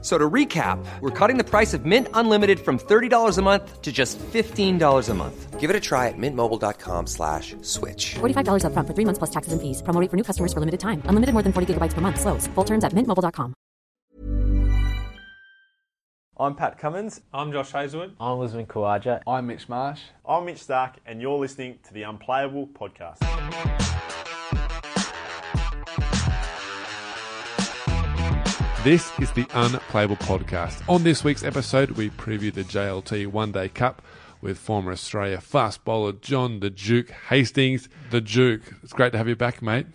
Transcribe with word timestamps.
F- 0.00 0.04
So 0.04 0.16
to 0.16 0.30
recap, 0.30 0.78
we're 1.00 1.10
cutting 1.10 1.38
the 1.38 1.44
price 1.44 1.74
of 1.74 1.84
Mint 1.84 2.06
Unlimited 2.14 2.60
from 2.60 2.78
$30 2.78 3.36
a 3.38 3.42
month 3.42 3.82
to 3.82 3.90
just 3.90 4.16
$15 4.32 5.08
a 5.08 5.14
month. 5.14 5.58
Give 5.58 5.70
it 5.70 5.74
a 5.76 5.80
try 5.80 6.06
at 6.06 6.14
mintmobile.com 6.16 7.06
slash 7.08 7.56
switch. 7.62 8.14
$45 8.20 8.62
upfront 8.62 8.86
for 8.86 8.94
three 8.94 9.04
months 9.04 9.18
plus 9.18 9.30
taxes 9.30 9.52
and 9.52 9.60
fees. 9.60 9.82
Promo 9.82 10.00
rate 10.00 10.08
for 10.10 10.16
new 10.16 10.22
customers 10.22 10.52
for 10.52 10.60
limited 10.60 10.78
time. 10.78 11.02
Unlimited 11.06 11.32
more 11.34 11.42
than 11.42 11.52
40 11.52 11.74
gigabytes 11.74 11.94
per 11.94 12.00
month. 12.00 12.20
Slows. 12.20 12.46
Full 12.54 12.64
terms 12.64 12.84
at 12.84 12.92
mintmobile.com. 12.92 13.54
I'm 16.40 16.54
Pat 16.54 16.78
Cummins. 16.78 17.20
I'm 17.34 17.50
Josh 17.50 17.72
Hazlewood. 17.72 18.14
I'm 18.20 18.38
Usman 18.40 18.66
Khawaja. 18.66 19.20
I'm 19.26 19.48
Mitch 19.48 19.68
Marsh. 19.68 20.00
I'm 20.24 20.44
Mitch 20.44 20.62
Starc, 20.64 20.94
and 21.04 21.20
you're 21.20 21.36
listening 21.36 21.80
to 21.88 21.92
the 21.92 22.04
Unplayable 22.04 22.68
Podcast. 22.68 23.18
This 28.84 29.10
is 29.18 29.30
the 29.32 29.46
Unplayable 29.54 30.16
Podcast. 30.16 30.82
On 30.88 31.02
this 31.02 31.24
week's 31.24 31.42
episode, 31.42 31.90
we 31.92 32.10
preview 32.10 32.52
the 32.52 32.62
JLT 32.62 33.26
One 33.26 33.50
Day 33.52 33.68
Cup 33.68 34.02
with 34.40 34.56
former 34.56 34.92
Australia 34.92 35.40
fast 35.40 35.84
bowler 35.84 36.12
John 36.12 36.60
the 36.60 36.70
Duke 36.70 37.10
Hastings. 37.28 37.88
The 38.10 38.20
Duke, 38.20 38.62
it's 38.82 38.92
great 38.92 39.12
to 39.12 39.18
have 39.18 39.26
you 39.28 39.34
back, 39.36 39.60
mate. 39.60 39.86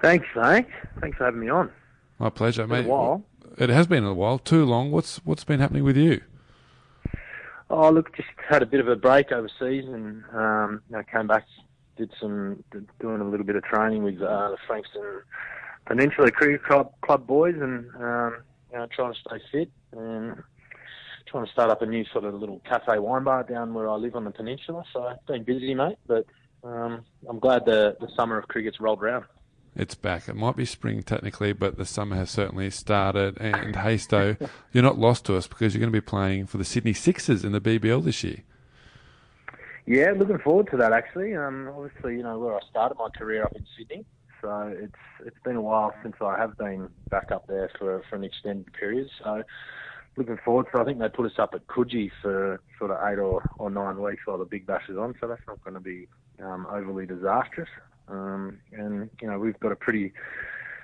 Thanks, 0.00 0.26
mate. 0.34 0.66
Thanks 1.00 1.18
for 1.18 1.24
having 1.26 1.40
me 1.40 1.48
on. 1.50 1.70
My 2.18 2.30
pleasure, 2.30 2.66
Been 2.66 2.78
a 2.78 2.82
mate. 2.82 2.88
while. 2.88 3.22
It 3.58 3.68
has 3.68 3.86
been 3.86 4.04
a 4.04 4.14
while, 4.14 4.38
too 4.38 4.64
long. 4.64 4.90
What's 4.90 5.18
what's 5.18 5.44
been 5.44 5.60
happening 5.60 5.84
with 5.84 5.96
you? 5.96 6.22
Oh, 7.70 7.90
look, 7.90 8.16
just 8.16 8.28
had 8.48 8.62
a 8.62 8.66
bit 8.66 8.80
of 8.80 8.88
a 8.88 8.96
break 8.96 9.32
overseas, 9.32 9.84
and 9.86 10.24
um, 10.32 10.82
know, 10.90 11.02
came 11.12 11.26
back, 11.26 11.44
did 11.96 12.10
some 12.20 12.64
did, 12.72 12.88
doing 13.00 13.20
a 13.20 13.28
little 13.28 13.46
bit 13.46 13.56
of 13.56 13.64
training 13.64 14.02
with 14.02 14.20
uh, 14.22 14.50
the 14.50 14.56
Frankston 14.66 15.02
Peninsula 15.86 16.30
Cricket 16.30 16.64
Club, 16.64 16.92
Club 17.02 17.26
boys, 17.26 17.56
and 17.60 17.90
um, 17.96 18.36
you 18.72 18.78
know, 18.78 18.86
trying 18.94 19.12
to 19.12 19.20
stay 19.20 19.36
fit 19.52 19.70
and 19.92 20.42
trying 21.26 21.46
to 21.46 21.52
start 21.52 21.70
up 21.70 21.82
a 21.82 21.86
new 21.86 22.04
sort 22.12 22.24
of 22.24 22.34
little 22.34 22.60
cafe 22.68 22.98
wine 22.98 23.24
bar 23.24 23.42
down 23.42 23.74
where 23.74 23.88
I 23.88 23.94
live 23.94 24.16
on 24.16 24.24
the 24.24 24.30
peninsula. 24.30 24.84
So 24.92 25.04
I've 25.04 25.24
been 25.26 25.44
busy, 25.44 25.74
mate, 25.74 25.98
but 26.06 26.26
um, 26.62 27.04
I'm 27.28 27.38
glad 27.38 27.64
the 27.64 27.96
the 28.00 28.08
summer 28.16 28.38
of 28.38 28.48
cricket's 28.48 28.80
rolled 28.80 29.02
around. 29.02 29.24
It's 29.76 29.96
back. 29.96 30.28
It 30.28 30.36
might 30.36 30.54
be 30.54 30.64
spring 30.64 31.02
technically, 31.02 31.52
but 31.52 31.76
the 31.76 31.84
summer 31.84 32.14
has 32.14 32.30
certainly 32.30 32.70
started. 32.70 33.36
And 33.38 33.74
Hasto, 33.74 34.48
you're 34.72 34.84
not 34.84 34.98
lost 34.98 35.24
to 35.26 35.36
us 35.36 35.48
because 35.48 35.74
you're 35.74 35.80
going 35.80 35.92
to 35.92 35.96
be 35.96 36.00
playing 36.00 36.46
for 36.46 36.58
the 36.58 36.64
Sydney 36.64 36.92
Sixers 36.92 37.44
in 37.44 37.50
the 37.50 37.60
BBL 37.60 38.04
this 38.04 38.22
year. 38.22 38.44
Yeah, 39.86 40.12
looking 40.16 40.38
forward 40.38 40.70
to 40.70 40.76
that 40.78 40.92
actually. 40.92 41.34
Um, 41.34 41.70
obviously, 41.76 42.16
you 42.16 42.22
know 42.22 42.38
where 42.38 42.54
I 42.54 42.60
started 42.70 42.96
my 42.96 43.08
career 43.10 43.42
up 43.42 43.52
in 43.54 43.66
Sydney, 43.76 44.04
so 44.44 44.76
it's 44.78 44.92
it's 45.24 45.38
been 45.42 45.56
a 45.56 45.60
while 45.60 45.94
since 46.02 46.16
I 46.20 46.38
have 46.38 46.56
been 46.58 46.90
back 47.10 47.32
up 47.32 47.46
there 47.46 47.70
for 47.78 48.02
for 48.10 48.16
an 48.16 48.24
extended 48.24 48.70
period. 48.74 49.08
So 49.22 49.42
looking 50.16 50.38
forward 50.44 50.66
to. 50.72 50.80
I 50.80 50.84
think 50.84 50.98
they 50.98 51.08
put 51.08 51.26
us 51.26 51.38
up 51.38 51.54
at 51.54 51.66
Coogee 51.66 52.10
for 52.20 52.60
sort 52.78 52.90
of 52.90 52.98
eight 53.08 53.18
or, 53.18 53.48
or 53.58 53.70
nine 53.70 54.00
weeks 54.00 54.22
while 54.26 54.38
the 54.38 54.44
Big 54.44 54.66
Bash 54.66 54.88
is 54.88 54.98
on, 54.98 55.14
so 55.20 55.26
that's 55.26 55.40
not 55.48 55.64
going 55.64 55.74
to 55.74 55.80
be 55.80 56.06
um, 56.42 56.66
overly 56.70 57.06
disastrous. 57.06 57.70
Um, 58.06 58.58
and 58.72 59.08
you 59.20 59.28
know 59.28 59.38
we've 59.38 59.58
got 59.60 59.72
a 59.72 59.76
pretty 59.76 60.12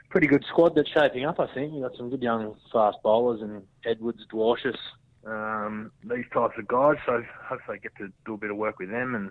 pretty 0.08 0.27
good 0.27 0.45
squad 0.48 0.74
that's 0.74 0.89
shaping 0.91 1.27
up. 1.27 1.39
I 1.39 1.52
think 1.52 1.72
we've 1.72 1.83
got 1.83 1.97
some 1.97 2.08
good 2.08 2.22
young 2.22 2.56
fast 2.72 2.97
bowlers 3.05 3.42
and 3.42 3.62
Edwards, 3.84 4.20
Dwarshuis, 4.33 4.77
um, 5.27 5.92
these 6.02 6.24
types 6.33 6.55
of 6.58 6.67
guys. 6.67 6.97
So 7.05 7.22
hopefully 7.45 7.77
I 7.78 7.83
get 7.83 7.95
to 7.98 8.11
do 8.24 8.34
a 8.34 8.39
bit 8.39 8.50
of 8.50 8.56
work 8.56 8.78
with 8.78 8.91
them 8.91 9.14
and 9.14 9.30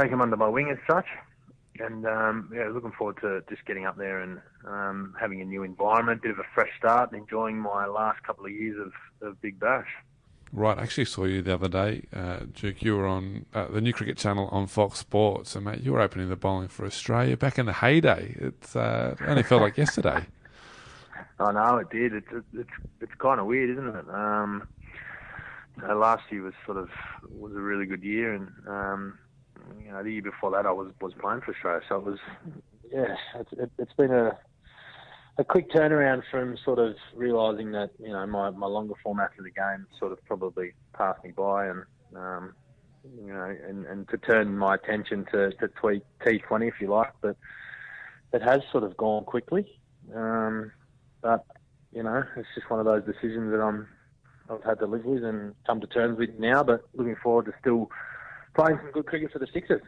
take 0.00 0.10
them 0.10 0.22
under 0.22 0.36
my 0.36 0.48
wing 0.48 0.70
as 0.70 0.78
such. 0.90 1.06
And 1.80 2.06
um, 2.06 2.50
yeah, 2.54 2.68
looking 2.68 2.92
forward 2.92 3.18
to 3.20 3.42
just 3.48 3.64
getting 3.66 3.86
up 3.86 3.96
there 3.96 4.20
and 4.20 4.40
um, 4.66 5.14
having 5.20 5.40
a 5.40 5.44
new 5.44 5.62
environment, 5.62 6.20
a 6.20 6.22
bit 6.22 6.30
of 6.32 6.38
a 6.38 6.46
fresh 6.54 6.70
start, 6.78 7.12
and 7.12 7.20
enjoying 7.20 7.58
my 7.58 7.86
last 7.86 8.22
couple 8.22 8.46
of 8.46 8.52
years 8.52 8.76
of, 8.78 9.28
of 9.28 9.40
Big 9.40 9.60
Bash. 9.60 9.88
Right, 10.50 10.78
I 10.78 10.82
actually 10.82 11.04
saw 11.04 11.24
you 11.24 11.42
the 11.42 11.54
other 11.54 11.68
day, 11.68 12.04
uh, 12.14 12.40
Duke. 12.54 12.82
You 12.82 12.96
were 12.96 13.06
on 13.06 13.44
uh, 13.52 13.66
the 13.66 13.82
new 13.82 13.92
cricket 13.92 14.16
channel 14.16 14.48
on 14.50 14.66
Fox 14.66 14.98
Sports, 14.98 15.54
and 15.54 15.66
mate, 15.66 15.80
you 15.80 15.92
were 15.92 16.00
opening 16.00 16.30
the 16.30 16.36
bowling 16.36 16.68
for 16.68 16.86
Australia 16.86 17.36
back 17.36 17.58
in 17.58 17.66
the 17.66 17.74
heyday. 17.74 18.34
It's 18.38 18.74
uh, 18.74 19.14
it 19.20 19.28
only 19.28 19.42
felt 19.42 19.60
like 19.60 19.76
yesterday. 19.76 20.24
I 21.40 21.52
know 21.52 21.76
it 21.76 21.90
did. 21.90 22.14
It's 22.14 22.26
it's 22.54 22.70
it's 23.00 23.14
kind 23.18 23.40
of 23.40 23.46
weird, 23.46 23.70
isn't 23.70 23.88
it? 23.88 24.08
Um, 24.08 24.66
you 25.76 25.86
know, 25.86 25.98
last 25.98 26.24
year 26.30 26.42
was 26.42 26.54
sort 26.64 26.78
of 26.78 26.88
was 27.30 27.52
a 27.52 27.60
really 27.60 27.86
good 27.86 28.02
year, 28.02 28.34
and 28.34 28.48
um, 28.66 29.18
you 29.84 29.92
know 29.92 30.02
the 30.02 30.12
year 30.12 30.22
before 30.22 30.50
that 30.52 30.66
I 30.66 30.72
was 30.72 30.92
was 31.00 31.12
playing 31.20 31.40
for 31.42 31.54
Australia, 31.54 31.82
so 31.88 31.96
it 31.96 32.04
was 32.04 32.18
yeah. 32.92 33.16
It's, 33.34 33.52
it, 33.52 33.70
it's 33.78 33.92
been 33.94 34.12
a 34.12 34.38
a 35.38 35.44
quick 35.44 35.70
turnaround 35.70 36.22
from 36.30 36.56
sort 36.64 36.78
of 36.78 36.96
realising 37.14 37.72
that 37.72 37.90
you 38.00 38.12
know 38.12 38.26
my 38.26 38.50
my 38.50 38.66
longer 38.66 38.94
format 39.02 39.30
of 39.38 39.44
the 39.44 39.50
game 39.50 39.86
sort 39.98 40.12
of 40.12 40.24
probably 40.24 40.72
passed 40.94 41.22
me 41.24 41.30
by, 41.30 41.66
and 41.66 41.84
um, 42.16 42.54
you 43.24 43.32
know, 43.32 43.56
and, 43.66 43.86
and 43.86 44.08
to 44.08 44.18
turn 44.18 44.56
my 44.56 44.74
attention 44.74 45.26
to 45.32 45.50
to 45.52 45.68
tweet 45.68 46.02
T20 46.20 46.68
if 46.68 46.74
you 46.80 46.88
like, 46.88 47.12
but 47.20 47.36
it 48.32 48.42
has 48.42 48.60
sort 48.72 48.84
of 48.84 48.96
gone 48.96 49.24
quickly. 49.24 49.80
Um, 50.14 50.72
but 51.22 51.44
you 51.92 52.02
know, 52.02 52.24
it's 52.36 52.48
just 52.54 52.68
one 52.70 52.80
of 52.80 52.86
those 52.86 53.04
decisions 53.04 53.50
that 53.52 53.60
I'm 53.60 53.88
I've 54.50 54.64
had 54.64 54.78
to 54.80 54.86
live 54.86 55.04
with 55.04 55.24
and 55.24 55.54
come 55.66 55.80
to 55.80 55.86
terms 55.86 56.18
with 56.18 56.38
now. 56.38 56.62
But 56.62 56.82
looking 56.94 57.16
forward 57.22 57.46
to 57.46 57.52
still 57.60 57.90
playing 58.54 58.78
some 58.78 58.90
good 58.92 59.06
cricket 59.06 59.32
for 59.32 59.38
the 59.38 59.46
Sixers. 59.52 59.82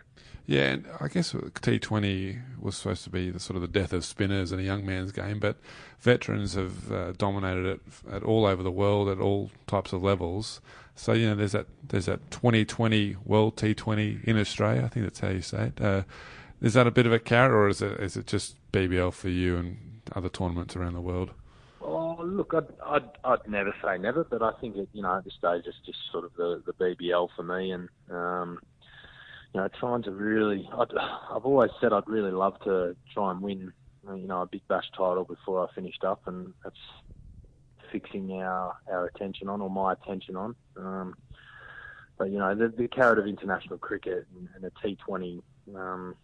Yeah, 0.47 0.73
and 0.73 0.87
I 1.01 1.09
guess 1.09 1.33
T20 1.33 2.61
was 2.61 2.77
supposed 2.77 3.05
to 3.05 3.11
be 3.11 3.31
the 3.31 3.39
sort 3.39 3.57
of 3.57 3.63
the 3.63 3.69
death 3.69 3.93
of 3.93 4.05
spinners 4.05 4.51
and 4.53 4.61
a 4.61 4.65
young 4.65 4.85
man's 4.85 5.13
game, 5.13 5.39
but 5.39 5.57
veterans 6.01 6.55
have 6.55 6.91
uh, 6.91 7.13
dominated 7.13 7.67
it 7.67 7.81
at 8.11 8.23
all 8.23 8.45
over 8.47 8.63
the 8.63 8.71
world 8.71 9.09
at 9.09 9.19
all 9.19 9.51
types 9.67 9.93
of 9.93 10.03
levels. 10.03 10.61
So 10.97 11.13
you 11.13 11.29
know, 11.29 11.35
there's 11.35 11.53
that 11.53 11.67
there's 11.87 12.07
that 12.07 12.31
2020 12.31 13.17
World 13.25 13.57
T20 13.57 14.25
in 14.25 14.39
Australia. 14.39 14.83
I 14.85 14.89
think 14.89 15.07
that's 15.07 15.21
how 15.21 15.29
you 15.29 15.43
say 15.43 15.73
it. 15.75 15.81
Uh, 15.81 16.03
is 16.61 16.75
that 16.75 16.87
a 16.87 16.91
bit 16.91 17.07
of 17.07 17.13
a 17.13 17.19
carrot, 17.19 17.53
or 17.53 17.69
is 17.69 17.81
it 17.81 18.01
is 18.01 18.17
it 18.17 18.27
just 18.27 18.57
BBL 18.73 19.13
for 19.13 19.29
you 19.29 19.57
and 19.57 20.01
other 20.15 20.29
tournaments 20.29 20.77
around 20.77 20.95
the 20.95 21.01
world? 21.01 21.31
Oh, 21.83 22.19
look, 22.23 22.53
I'd, 22.55 22.67
I'd, 22.85 23.09
I'd 23.25 23.49
never 23.49 23.75
say 23.83 23.97
never, 23.99 24.25
but 24.25 24.43
I 24.43 24.53
think, 24.61 24.77
it, 24.77 24.89
you 24.93 25.03
know, 25.03 25.17
at 25.17 25.25
this 25.25 25.35
stage 25.35 25.63
it's 25.67 25.79
just 25.87 25.99
sort 26.13 26.25
of 26.25 26.33
the, 26.37 26.63
the 26.67 26.73
BBL 26.73 27.29
for 27.35 27.43
me. 27.43 27.73
And, 27.73 27.89
um, 28.11 28.59
you 29.55 29.61
know, 29.61 29.69
trying 29.79 30.03
to 30.03 30.11
really, 30.11 30.69
I'd, 30.77 30.93
I've 31.35 31.45
always 31.45 31.71
said 31.81 31.93
I'd 31.93 32.09
really 32.09 32.33
love 32.33 32.61
to 32.65 32.97
try 33.15 33.31
and 33.31 33.41
win, 33.41 33.73
you 34.07 34.27
know, 34.27 34.43
a 34.43 34.47
Big 34.47 34.67
Bash 34.69 34.91
title 34.97 35.25
before 35.25 35.67
I 35.67 35.75
finished 35.75 36.05
up. 36.05 36.23
And 36.27 36.53
that's 36.63 36.77
fixing 37.91 38.31
our, 38.33 38.77
our 38.91 39.07
attention 39.07 39.49
on, 39.49 39.61
or 39.63 39.71
my 39.71 39.95
attention 39.95 40.37
on. 40.37 40.55
Um, 40.77 41.15
but, 42.19 42.31
you 42.31 42.39
know, 42.39 42.55
the, 42.55 42.69
the 42.69 42.89
carrot 42.89 43.19
of 43.19 43.27
international 43.27 43.79
cricket 43.79 44.27
and, 44.37 44.49
and 44.55 44.65
a 44.65 44.87
T20, 44.87 45.41
um, 45.75 46.15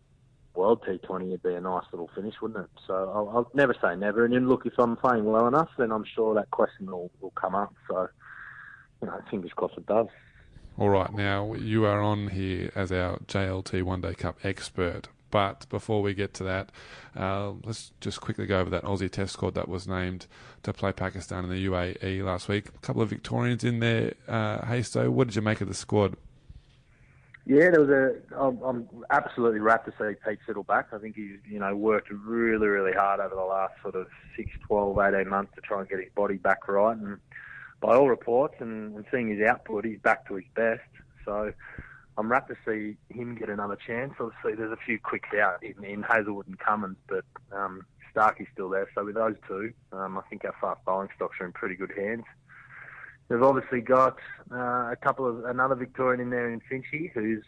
World 0.56 0.83
T20 0.87 1.28
it'd 1.28 1.43
be 1.43 1.55
a 1.55 1.61
nice 1.61 1.84
little 1.93 2.11
finish, 2.15 2.34
wouldn't 2.41 2.65
it? 2.65 2.71
So 2.87 2.94
I'll, 2.94 3.28
I'll 3.28 3.50
never 3.55 3.75
say 3.81 3.97
never. 3.97 4.25
And 4.25 4.34
then 4.34 4.49
look, 4.49 4.67
if 4.67 4.75
I'm 4.78 4.97
playing 4.97 5.25
well 5.25 5.47
enough, 5.47 5.69
then 5.78 5.93
I'm 5.93 6.05
sure 6.05 6.34
that 6.34 6.50
question 6.50 6.87
will, 6.87 7.11
will 7.21 7.33
come 7.33 7.55
up. 7.55 7.75
So, 7.89 8.09
you 9.03 9.09
know, 9.09 9.21
fingers 9.31 9.53
crossed 9.55 9.77
it 9.77 9.87
does. 9.87 10.09
All 10.78 10.91
right, 10.91 11.12
now 11.15 11.55
you 11.55 11.87
are 11.87 12.03
on 12.03 12.28
here 12.28 12.71
as 12.75 12.93
our 12.93 13.19
JLT 13.21 13.83
One 13.83 14.03
Day 14.03 14.15
Cup 14.15 14.39
expert. 14.45 15.09
But 15.31 15.66
before 15.69 16.03
we 16.03 16.15
get 16.15 16.34
to 16.34 16.45
that, 16.45 16.71
uh, 17.16 17.53
let's 17.65 17.93
just 18.00 18.21
quickly 18.21 18.47
go 18.47 18.61
over 18.61 18.71
that 18.71 18.84
Aussie 18.84 19.11
Test 19.11 19.33
squad 19.33 19.55
that 19.55 19.69
was 19.69 19.89
named 19.89 20.27
to 20.63 20.72
play 20.72 20.92
Pakistan 20.92 21.45
in 21.45 21.51
the 21.51 21.66
UAE 21.66 22.22
last 22.25 22.48
week. 22.48 22.69
A 22.69 22.78
couple 22.78 23.03
of 23.03 23.09
Victorians 23.10 23.65
in 23.65 23.81
there. 23.81 24.15
Uh, 24.28 24.59
Hasto, 24.59 25.09
what 25.09 25.28
did 25.28 25.36
you 25.36 25.42
make 25.42 25.60
of 25.60 25.69
the 25.69 25.75
squad? 25.75 26.16
Yeah, 27.48 27.71
there 27.71 27.81
was 27.81 27.91
a. 27.91 28.37
I'm, 28.37 28.60
I'm 28.63 28.89
absolutely 29.10 29.60
rapt 29.60 29.87
to 29.87 29.93
see 29.93 30.19
Pete 30.28 30.41
Siddle 30.48 30.66
back. 30.66 30.89
I 30.93 30.98
think 30.98 31.15
he's, 31.15 31.39
you 31.48 31.60
know, 31.60 31.77
worked 31.77 32.10
really, 32.10 32.66
really 32.66 32.93
hard 32.93 33.21
over 33.21 33.37
the 33.37 33.41
last 33.41 33.75
sort 33.83 33.95
of 33.95 34.09
6, 34.37 34.51
12, 34.66 34.98
18 34.98 35.28
months 35.28 35.53
to 35.54 35.60
try 35.60 35.78
and 35.78 35.89
get 35.89 36.01
his 36.01 36.09
body 36.16 36.39
back 36.39 36.66
right. 36.66 36.97
And 36.97 37.19
by 37.81 37.95
all 37.95 38.09
reports 38.09 38.57
and, 38.59 38.97
and 38.97 39.04
seeing 39.13 39.28
his 39.28 39.47
output, 39.48 39.84
he's 39.84 40.01
back 40.01 40.27
to 40.27 40.34
his 40.34 40.45
best. 40.57 40.81
So 41.25 41.53
I'm 42.19 42.33
rapt 42.33 42.51
to 42.51 42.57
see 42.66 42.97
him 43.16 43.37
get 43.37 43.48
another 43.48 43.77
chance. 43.77 44.15
Obviously, 44.19 44.57
there's 44.57 44.72
a 44.72 44.84
few 44.84 44.98
quicks 44.98 45.28
out 45.41 45.63
in, 45.63 45.84
in 45.84 46.03
Hazlewood 46.03 46.48
and 46.48 46.59
Cummins, 46.59 46.97
but 47.09 47.25
um, 47.53 47.87
Starkey's 48.10 48.48
still 48.53 48.71
there. 48.71 48.89
So 48.93 49.04
with 49.04 49.15
those 49.15 49.37
two, 49.47 49.72
um, 49.93 50.19
I 50.19 50.22
think 50.22 50.45
our 50.45 50.54
fast 50.60 50.84
bowling 50.84 51.10
stocks 51.15 51.37
are 51.41 51.47
in 51.47 51.53
pretty 51.53 51.77
good 51.77 51.93
hands. 51.97 52.25
They've 53.28 53.43
obviously 53.43 53.81
got 53.81 54.19
uh, 54.53 54.91
a 54.93 54.97
couple 55.03 55.27
of 55.27 55.45
another 55.45 55.75
Victorian 55.75 56.21
in 56.21 56.31
there 56.31 56.51
in 56.51 56.61
Finchy, 56.71 57.11
who's 57.13 57.45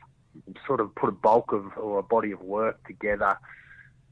sort 0.67 0.81
of 0.81 0.95
put 0.95 1.09
a 1.09 1.13
bulk 1.13 1.53
of 1.53 1.67
or 1.77 1.99
a 1.99 2.03
body 2.03 2.33
of 2.33 2.41
work 2.41 2.85
together 2.87 3.39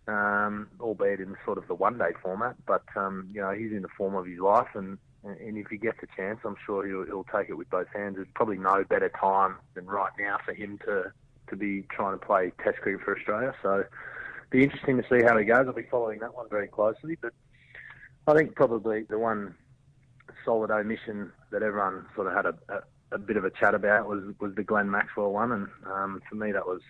um, 0.09 0.69
albeit 0.81 1.21
in 1.21 1.37
sort 1.45 1.59
of 1.59 1.67
the 1.69 1.75
one-day 1.75 2.13
format. 2.23 2.57
But 2.67 2.85
um, 2.97 3.29
you 3.33 3.41
know, 3.41 3.53
he's 3.53 3.73
in 3.73 3.83
the 3.83 3.89
form 3.97 4.15
of 4.15 4.27
his 4.27 4.39
life, 4.39 4.69
and 4.75 4.99
and 5.25 5.59
if 5.59 5.67
he 5.69 5.77
gets 5.77 5.99
a 6.03 6.17
chance, 6.17 6.39
I'm 6.45 6.57
sure 6.65 6.87
he'll, 6.87 7.05
he'll 7.05 7.27
take 7.37 7.49
it 7.49 7.55
with 7.55 7.69
both 7.69 7.89
hands. 7.89 8.17
There's 8.17 8.29
probably 8.35 8.59
no 8.59 8.85
better 8.85 9.09
time 9.09 9.57
than 9.75 9.87
right 9.87 10.13
now 10.19 10.39
for 10.45 10.55
him 10.55 10.79
to 10.87 11.13
to 11.49 11.57
be 11.57 11.83
trying 11.91 12.19
to 12.19 12.25
play 12.25 12.53
Test 12.63 12.79
cricket 12.79 13.03
for 13.03 13.17
Australia. 13.17 13.55
So, 13.63 13.85
be 14.51 14.63
interesting 14.63 14.97
to 14.97 15.05
see 15.09 15.25
how 15.25 15.37
he 15.37 15.45
goes. 15.45 15.67
I'll 15.67 15.73
be 15.73 15.87
following 15.91 16.21
that 16.21 16.35
one 16.35 16.49
very 16.49 16.69
closely. 16.69 17.17
But 17.21 17.33
I 18.27 18.35
think 18.35 18.55
probably 18.55 19.03
the 19.03 19.19
one 19.19 19.55
solid 20.45 20.71
omission 20.71 21.33
that 21.51 21.63
everyone 21.63 22.07
sort 22.15 22.27
of 22.27 22.35
had 22.35 22.47
a, 22.47 22.55
a, 22.69 23.17
a 23.17 23.19
bit 23.19 23.37
of 23.37 23.45
a 23.45 23.51
chat 23.51 23.75
about 23.75 24.09
was 24.09 24.23
was 24.41 24.55
the 24.55 24.63
Glenn 24.63 24.91
Maxwell 24.91 25.33
one, 25.33 25.53
and 25.53 25.69
um, 25.93 26.23
for 26.29 26.35
me 26.37 26.53
that 26.53 26.67
was 26.67 26.81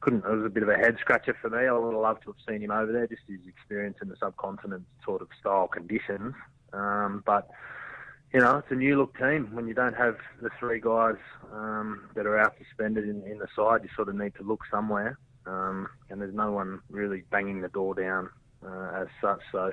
couldn't. 0.00 0.24
It 0.24 0.30
was 0.30 0.46
a 0.46 0.50
bit 0.50 0.62
of 0.62 0.68
a 0.68 0.76
head 0.76 0.96
scratcher 1.00 1.36
for 1.40 1.50
me. 1.50 1.66
I 1.66 1.72
would 1.72 1.92
have 1.92 2.00
loved 2.00 2.22
to 2.24 2.30
have 2.30 2.40
seen 2.48 2.62
him 2.62 2.70
over 2.70 2.90
there, 2.90 3.06
just 3.06 3.22
his 3.28 3.46
experience 3.46 3.98
in 4.02 4.08
the 4.08 4.16
subcontinent 4.16 4.84
sort 5.04 5.22
of 5.22 5.28
style 5.38 5.68
conditions. 5.68 6.34
Um, 6.72 7.22
but 7.26 7.50
you 8.32 8.40
know, 8.40 8.58
it's 8.58 8.70
a 8.70 8.76
new 8.76 8.96
look 8.96 9.18
team. 9.18 9.48
When 9.52 9.66
you 9.66 9.74
don't 9.74 9.96
have 9.96 10.16
the 10.40 10.50
three 10.58 10.80
guys 10.80 11.16
um, 11.52 12.08
that 12.14 12.26
are 12.26 12.38
out 12.38 12.54
suspended 12.58 13.04
in, 13.08 13.22
in 13.24 13.38
the 13.38 13.48
side, 13.56 13.80
you 13.82 13.90
sort 13.94 14.08
of 14.08 14.14
need 14.14 14.34
to 14.36 14.42
look 14.42 14.62
somewhere. 14.70 15.18
Um, 15.46 15.88
and 16.10 16.20
there's 16.20 16.34
no 16.34 16.52
one 16.52 16.80
really 16.90 17.24
banging 17.30 17.60
the 17.60 17.68
door 17.68 17.94
down 17.94 18.30
uh, 18.64 19.02
as 19.02 19.08
such. 19.20 19.40
So 19.50 19.72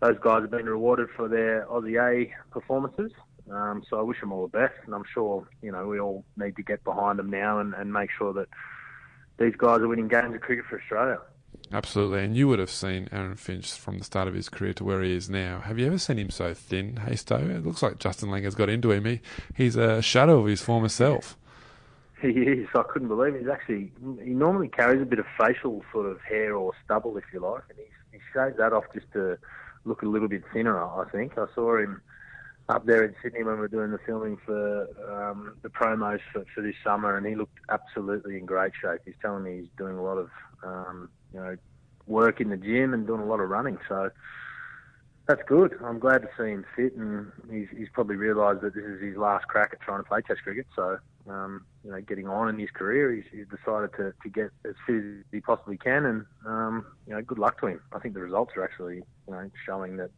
those 0.00 0.16
guys 0.20 0.42
have 0.42 0.50
been 0.50 0.66
rewarded 0.66 1.08
for 1.16 1.28
their 1.28 1.66
Aussie 1.66 2.00
A 2.00 2.32
performances. 2.50 3.12
Um, 3.50 3.82
so 3.88 3.98
I 3.98 4.02
wish 4.02 4.20
them 4.20 4.32
all 4.32 4.46
the 4.46 4.58
best, 4.58 4.74
and 4.84 4.94
I'm 4.94 5.04
sure 5.12 5.46
you 5.62 5.72
know 5.72 5.86
we 5.86 5.98
all 5.98 6.24
need 6.36 6.56
to 6.56 6.62
get 6.62 6.84
behind 6.84 7.18
them 7.18 7.30
now 7.30 7.60
and, 7.60 7.74
and 7.74 7.92
make 7.92 8.10
sure 8.10 8.32
that 8.34 8.48
these 9.38 9.54
guys 9.56 9.80
are 9.80 9.88
winning 9.88 10.08
games 10.08 10.34
of 10.34 10.40
cricket 10.40 10.66
for 10.66 10.80
Australia. 10.80 11.18
Absolutely, 11.72 12.24
and 12.24 12.36
you 12.36 12.48
would 12.48 12.58
have 12.58 12.70
seen 12.70 13.08
Aaron 13.10 13.36
Finch 13.36 13.72
from 13.72 13.98
the 13.98 14.04
start 14.04 14.28
of 14.28 14.34
his 14.34 14.48
career 14.48 14.74
to 14.74 14.84
where 14.84 15.02
he 15.02 15.14
is 15.14 15.28
now. 15.28 15.60
Have 15.60 15.78
you 15.78 15.86
ever 15.86 15.98
seen 15.98 16.18
him 16.18 16.30
so 16.30 16.54
thin, 16.54 17.00
Hasto? 17.06 17.48
It 17.48 17.64
looks 17.64 17.82
like 17.82 17.98
Justin 17.98 18.28
Langer 18.28 18.44
has 18.44 18.54
got 18.54 18.68
into 18.68 18.90
him. 18.90 19.04
He, 19.04 19.20
he's 19.54 19.76
a 19.76 20.02
shadow 20.02 20.40
of 20.40 20.46
his 20.46 20.60
former 20.60 20.88
self. 20.88 21.36
He 22.20 22.30
is. 22.30 22.66
I 22.74 22.82
couldn't 22.82 23.06
believe 23.06 23.36
it. 23.36 23.42
He's 23.42 23.48
actually. 23.48 23.92
He 24.20 24.30
normally 24.30 24.66
carries 24.66 25.00
a 25.00 25.04
bit 25.04 25.20
of 25.20 25.26
facial 25.38 25.84
sort 25.92 26.06
of 26.06 26.20
hair 26.22 26.56
or 26.56 26.72
stubble, 26.84 27.16
if 27.16 27.22
you 27.32 27.38
like, 27.38 27.62
and 27.70 27.78
he, 27.78 28.16
he 28.16 28.22
shaves 28.34 28.56
that 28.56 28.72
off 28.72 28.86
just 28.92 29.06
to 29.12 29.38
look 29.84 30.02
a 30.02 30.06
little 30.06 30.28
bit 30.28 30.42
thinner. 30.52 30.82
I 30.82 31.04
think 31.10 31.38
I 31.38 31.46
saw 31.54 31.78
him 31.78 32.00
up 32.68 32.84
there 32.84 33.04
in 33.04 33.14
Sydney 33.22 33.42
when 33.42 33.54
we 33.54 33.60
were 33.60 33.68
doing 33.68 33.90
the 33.90 33.98
filming 34.04 34.36
for 34.44 34.82
um, 35.10 35.56
the 35.62 35.70
promos 35.70 36.20
for, 36.32 36.44
for 36.54 36.60
this 36.60 36.74
summer, 36.84 37.16
and 37.16 37.26
he 37.26 37.34
looked 37.34 37.58
absolutely 37.70 38.36
in 38.36 38.44
great 38.44 38.72
shape. 38.80 39.00
He's 39.04 39.14
telling 39.22 39.42
me 39.42 39.60
he's 39.60 39.70
doing 39.78 39.96
a 39.96 40.02
lot 40.02 40.18
of 40.18 40.30
um, 40.62 41.08
you 41.32 41.40
know, 41.40 41.56
work 42.06 42.40
in 42.40 42.50
the 42.50 42.56
gym 42.56 42.92
and 42.92 43.06
doing 43.06 43.20
a 43.20 43.26
lot 43.26 43.40
of 43.40 43.48
running. 43.48 43.78
So 43.88 44.10
that's 45.26 45.42
good. 45.46 45.78
I'm 45.84 45.98
glad 45.98 46.22
to 46.22 46.28
see 46.38 46.50
him 46.50 46.64
fit, 46.74 46.94
and 46.94 47.30
he's, 47.50 47.68
he's 47.76 47.88
probably 47.92 48.16
realised 48.16 48.60
that 48.62 48.74
this 48.74 48.84
is 48.84 49.00
his 49.00 49.16
last 49.16 49.46
crack 49.46 49.70
at 49.72 49.80
trying 49.80 50.02
to 50.02 50.08
play 50.08 50.20
Test 50.26 50.42
cricket. 50.42 50.66
So, 50.74 50.98
um, 51.28 51.64
you 51.88 51.94
know, 51.94 52.02
getting 52.02 52.28
on 52.28 52.50
in 52.50 52.58
his 52.58 52.68
career, 52.70 53.10
he's, 53.14 53.24
he's 53.32 53.46
decided 53.48 53.90
to, 53.96 54.12
to 54.22 54.28
get 54.28 54.50
as 54.66 54.74
fit 54.86 54.96
as 54.96 55.24
he 55.32 55.40
possibly 55.40 55.78
can, 55.78 56.04
and 56.04 56.26
um, 56.46 56.84
you 57.06 57.14
know, 57.14 57.22
good 57.22 57.38
luck 57.38 57.58
to 57.60 57.68
him. 57.68 57.80
I 57.94 57.98
think 57.98 58.12
the 58.12 58.20
results 58.20 58.52
are 58.56 58.62
actually, 58.62 58.96
you 58.96 59.32
know, 59.32 59.50
showing 59.64 59.96
that 59.96 60.10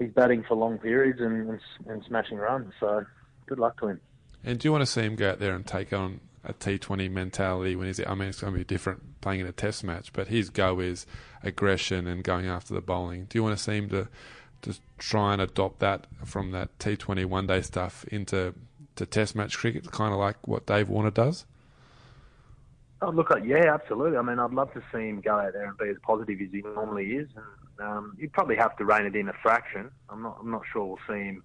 he's 0.00 0.10
batting 0.10 0.42
for 0.42 0.56
long 0.56 0.78
periods 0.78 1.20
and, 1.20 1.48
and, 1.48 1.60
and 1.86 2.04
smashing 2.08 2.38
runs. 2.38 2.72
So, 2.80 3.06
good 3.46 3.60
luck 3.60 3.78
to 3.82 3.88
him. 3.88 4.00
And 4.42 4.58
do 4.58 4.66
you 4.66 4.72
want 4.72 4.82
to 4.82 4.86
see 4.86 5.02
him 5.02 5.14
go 5.14 5.30
out 5.30 5.38
there 5.38 5.54
and 5.54 5.64
take 5.64 5.92
on 5.92 6.18
a 6.44 6.52
T20 6.52 7.08
mentality 7.08 7.76
when 7.76 7.86
he's. 7.86 8.00
I 8.04 8.14
mean, 8.14 8.28
it's 8.28 8.40
going 8.40 8.52
to 8.52 8.58
be 8.58 8.64
different 8.64 9.20
playing 9.20 9.40
in 9.40 9.46
a 9.46 9.52
Test 9.52 9.84
match, 9.84 10.12
but 10.12 10.26
his 10.26 10.50
go 10.50 10.80
is 10.80 11.06
aggression 11.44 12.08
and 12.08 12.24
going 12.24 12.46
after 12.46 12.74
the 12.74 12.80
bowling. 12.80 13.26
Do 13.26 13.38
you 13.38 13.44
want 13.44 13.56
to 13.56 13.62
see 13.62 13.76
him 13.76 13.88
to 13.90 14.08
to 14.62 14.74
try 14.98 15.34
and 15.34 15.42
adopt 15.42 15.78
that 15.80 16.06
from 16.24 16.50
that 16.50 16.78
T20 16.78 17.26
one 17.26 17.46
day 17.46 17.60
stuff 17.60 18.04
into 18.04 18.54
to 18.96 19.06
Test 19.06 19.34
match 19.34 19.58
cricket, 19.58 19.90
kind 19.90 20.12
of 20.12 20.18
like 20.18 20.36
what 20.46 20.66
Dave 20.66 20.88
Warner 20.88 21.10
does? 21.10 21.44
Oh, 23.02 23.10
look, 23.10 23.30
yeah, 23.44 23.74
absolutely. 23.74 24.16
I 24.16 24.22
mean, 24.22 24.38
I'd 24.38 24.52
love 24.52 24.72
to 24.74 24.82
see 24.92 25.08
him 25.08 25.20
go 25.20 25.34
out 25.38 25.52
there 25.52 25.66
and 25.66 25.76
be 25.76 25.88
as 25.88 25.96
positive 26.02 26.40
as 26.40 26.48
he 26.52 26.62
normally 26.62 27.12
is, 27.12 27.28
and 27.36 27.86
um, 27.86 28.16
you'd 28.18 28.32
probably 28.32 28.56
have 28.56 28.76
to 28.78 28.84
rein 28.84 29.04
it 29.04 29.16
in 29.16 29.28
a 29.28 29.34
fraction. 29.42 29.90
I'm 30.08 30.22
not, 30.22 30.38
I'm 30.40 30.50
not 30.50 30.62
sure 30.72 30.84
we'll 30.84 30.98
see 31.06 31.24
him 31.24 31.42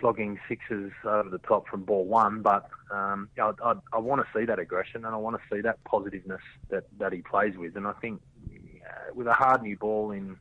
slogging 0.00 0.38
sixes 0.48 0.92
over 1.04 1.28
the 1.28 1.38
top 1.38 1.68
from 1.68 1.84
ball 1.84 2.04
one, 2.04 2.42
but 2.42 2.68
um, 2.90 3.28
I, 3.38 3.52
I, 3.62 3.74
I 3.92 3.98
want 3.98 4.22
to 4.22 4.38
see 4.38 4.44
that 4.44 4.58
aggression 4.58 5.04
and 5.04 5.14
I 5.14 5.18
want 5.18 5.36
to 5.36 5.54
see 5.54 5.60
that 5.62 5.82
positiveness 5.84 6.40
that, 6.70 6.84
that 6.98 7.12
he 7.12 7.22
plays 7.22 7.56
with. 7.56 7.76
And 7.76 7.86
I 7.86 7.92
think 7.92 8.20
uh, 8.50 9.14
with 9.14 9.26
a 9.26 9.32
hard 9.32 9.62
new 9.62 9.76
ball 9.76 10.10
in 10.10 10.36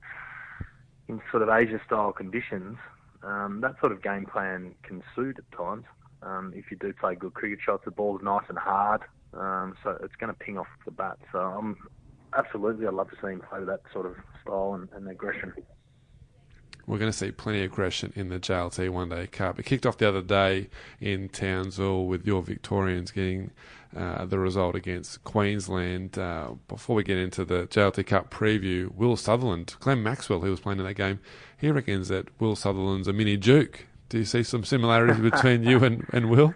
in 1.10 1.22
sort 1.32 1.44
of 1.44 1.50
Asia 1.50 1.82
style 1.86 2.14
conditions, 2.14 2.78
um, 3.24 3.60
that 3.62 3.78
sort 3.80 3.92
of 3.92 4.02
game 4.02 4.26
plan 4.26 4.74
can 4.84 5.04
suit 5.16 5.38
at 5.38 5.58
times. 5.58 5.86
Um, 6.26 6.54
if 6.56 6.72
you 6.72 6.78
do 6.78 6.94
play 6.94 7.16
good 7.16 7.34
cricket 7.34 7.60
shots, 7.64 7.84
the 7.86 7.92
ball's 7.92 8.22
nice 8.24 8.46
and 8.50 8.58
hard, 8.58 9.02
um, 9.34 9.76
so 9.84 9.98
it's 10.02 10.16
going 10.16 10.34
to 10.34 10.40
ping 10.40 10.58
off 10.58 10.68
the 10.86 10.92
bat. 10.92 11.18
So 11.32 11.40
I'm 11.40 11.78
absolutely, 12.38 12.88
I'd 12.88 12.94
love 12.94 13.10
to 13.10 13.16
see 13.22 13.34
him 13.34 13.42
play 13.50 13.64
that 13.64 13.82
sort 13.92 14.06
of 14.06 14.16
style 14.42 14.76
and, 14.76 14.88
and 14.96 15.10
aggression 15.10 15.54
we're 16.86 16.98
going 16.98 17.12
to 17.12 17.18
see 17.18 17.32
plenty 17.32 17.64
of 17.64 17.72
aggression 17.72 18.12
in 18.16 18.30
the 18.30 18.40
JLT 18.40 18.90
One 18.90 19.10
Day 19.10 19.28
Cup. 19.28 19.60
It 19.60 19.66
kicked 19.66 19.86
off 19.86 19.98
the 19.98 20.08
other 20.08 20.22
day 20.22 20.70
in 21.00 21.30
Townsville 21.30 22.06
with 22.06 22.26
your 22.26 22.42
Victorians 22.42 23.12
getting 23.12 23.52
uh, 23.96 24.26
the 24.26 24.40
result 24.40 24.76
against 24.76 25.24
Queensland. 25.24 26.18
Uh, 26.18 26.56
before 26.68 26.96
we 26.96 27.04
get 27.04 27.18
into 27.18 27.46
the 27.46 27.68
JLT 27.68 28.06
Cup 28.06 28.30
preview, 28.30 28.94
Will 28.94 29.16
Sutherland, 29.16 29.76
Glenn 29.80 30.04
Maxwell, 30.04 30.42
who 30.42 30.52
was 30.52 30.60
playing 30.60 30.80
in 30.80 30.86
that 30.86 30.96
game, 30.96 31.20
he 31.58 31.72
reckons 31.72 32.10
that 32.10 32.28
Will 32.40 32.56
Sutherland's 32.56 33.08
a 33.08 33.14
mini 33.14 33.38
Duke. 33.38 33.88
Do 34.14 34.20
you 34.20 34.26
see 34.26 34.44
some 34.44 34.64
similarities 34.64 35.18
between 35.20 35.64
you 35.64 35.84
and, 35.84 36.06
and 36.14 36.30
Will? 36.30 36.54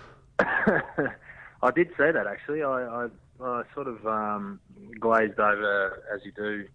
I 0.38 1.70
did 1.74 1.88
say 1.98 2.12
that 2.12 2.28
actually. 2.28 2.62
I, 2.62 2.84
I, 2.84 3.08
I 3.42 3.62
sort 3.74 3.88
of 3.88 4.06
um, 4.06 4.60
glazed 5.00 5.40
over, 5.40 6.04
as 6.14 6.20
you 6.24 6.30
do, 6.30 6.68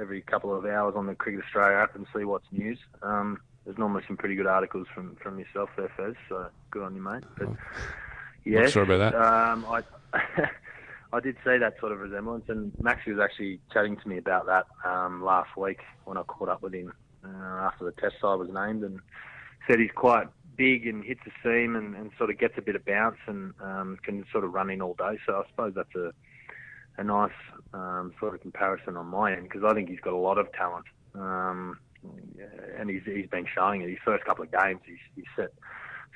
every 0.00 0.22
couple 0.22 0.56
of 0.56 0.64
hours 0.64 0.94
on 0.96 1.06
the 1.06 1.14
Cricket 1.14 1.44
Australia 1.44 1.76
app 1.76 1.94
and 1.94 2.06
see 2.16 2.24
what's 2.24 2.46
news. 2.50 2.78
Um, 3.02 3.38
there's 3.66 3.76
normally 3.76 4.02
some 4.06 4.16
pretty 4.16 4.34
good 4.34 4.46
articles 4.46 4.86
from, 4.94 5.14
from 5.22 5.38
yourself 5.38 5.68
there, 5.76 5.92
Fez. 5.94 6.14
So 6.30 6.46
good 6.70 6.82
on 6.82 6.94
you, 6.94 7.02
mate. 7.02 7.24
But 7.36 7.48
oh, 7.48 7.56
yeah, 8.46 8.68
sorry 8.68 8.94
about 8.94 9.12
that. 9.12 9.14
Um, 9.14 9.66
I 9.66 9.82
I 11.12 11.20
did 11.20 11.36
see 11.44 11.58
that 11.58 11.74
sort 11.80 11.92
of 11.92 12.00
resemblance, 12.00 12.46
and 12.48 12.72
Maxie 12.80 13.12
was 13.12 13.20
actually 13.22 13.60
chatting 13.74 13.98
to 13.98 14.08
me 14.08 14.16
about 14.16 14.46
that 14.46 14.64
um, 14.88 15.22
last 15.22 15.54
week 15.54 15.80
when 16.06 16.16
I 16.16 16.22
caught 16.22 16.48
up 16.48 16.62
with 16.62 16.72
him 16.72 16.94
uh, 17.22 17.28
after 17.28 17.84
the 17.84 17.92
test 17.92 18.14
side 18.22 18.36
was 18.36 18.48
named, 18.48 18.82
and 18.82 19.00
said 19.68 19.80
he's 19.80 19.90
quite 19.94 20.28
big 20.56 20.86
and 20.86 21.04
hits 21.04 21.20
the 21.24 21.32
seam 21.42 21.76
and, 21.76 21.94
and 21.94 22.10
sort 22.16 22.30
of 22.30 22.38
gets 22.38 22.54
a 22.56 22.62
bit 22.62 22.76
of 22.76 22.84
bounce 22.84 23.18
and 23.26 23.52
um, 23.62 23.98
can 24.02 24.24
sort 24.32 24.44
of 24.44 24.52
run 24.52 24.70
in 24.70 24.80
all 24.80 24.94
day. 24.94 25.18
So 25.26 25.34
I 25.34 25.48
suppose 25.50 25.74
that's 25.74 25.94
a 25.94 26.12
a 26.98 27.04
nice 27.04 27.32
um, 27.74 28.12
sort 28.18 28.34
of 28.34 28.40
comparison 28.40 28.96
on 28.96 29.06
my 29.06 29.32
end 29.32 29.44
because 29.44 29.62
I 29.64 29.74
think 29.74 29.88
he's 29.88 30.00
got 30.00 30.12
a 30.12 30.18
lot 30.18 30.38
of 30.38 30.52
talent, 30.52 30.86
um, 31.14 31.78
and 32.78 32.88
he's 32.88 33.02
he's 33.04 33.28
been 33.28 33.46
showing 33.54 33.82
it. 33.82 33.90
His 33.90 33.98
first 34.04 34.24
couple 34.24 34.44
of 34.44 34.52
games, 34.52 34.80
he's, 34.86 34.98
he's 35.14 35.24
set 35.36 35.52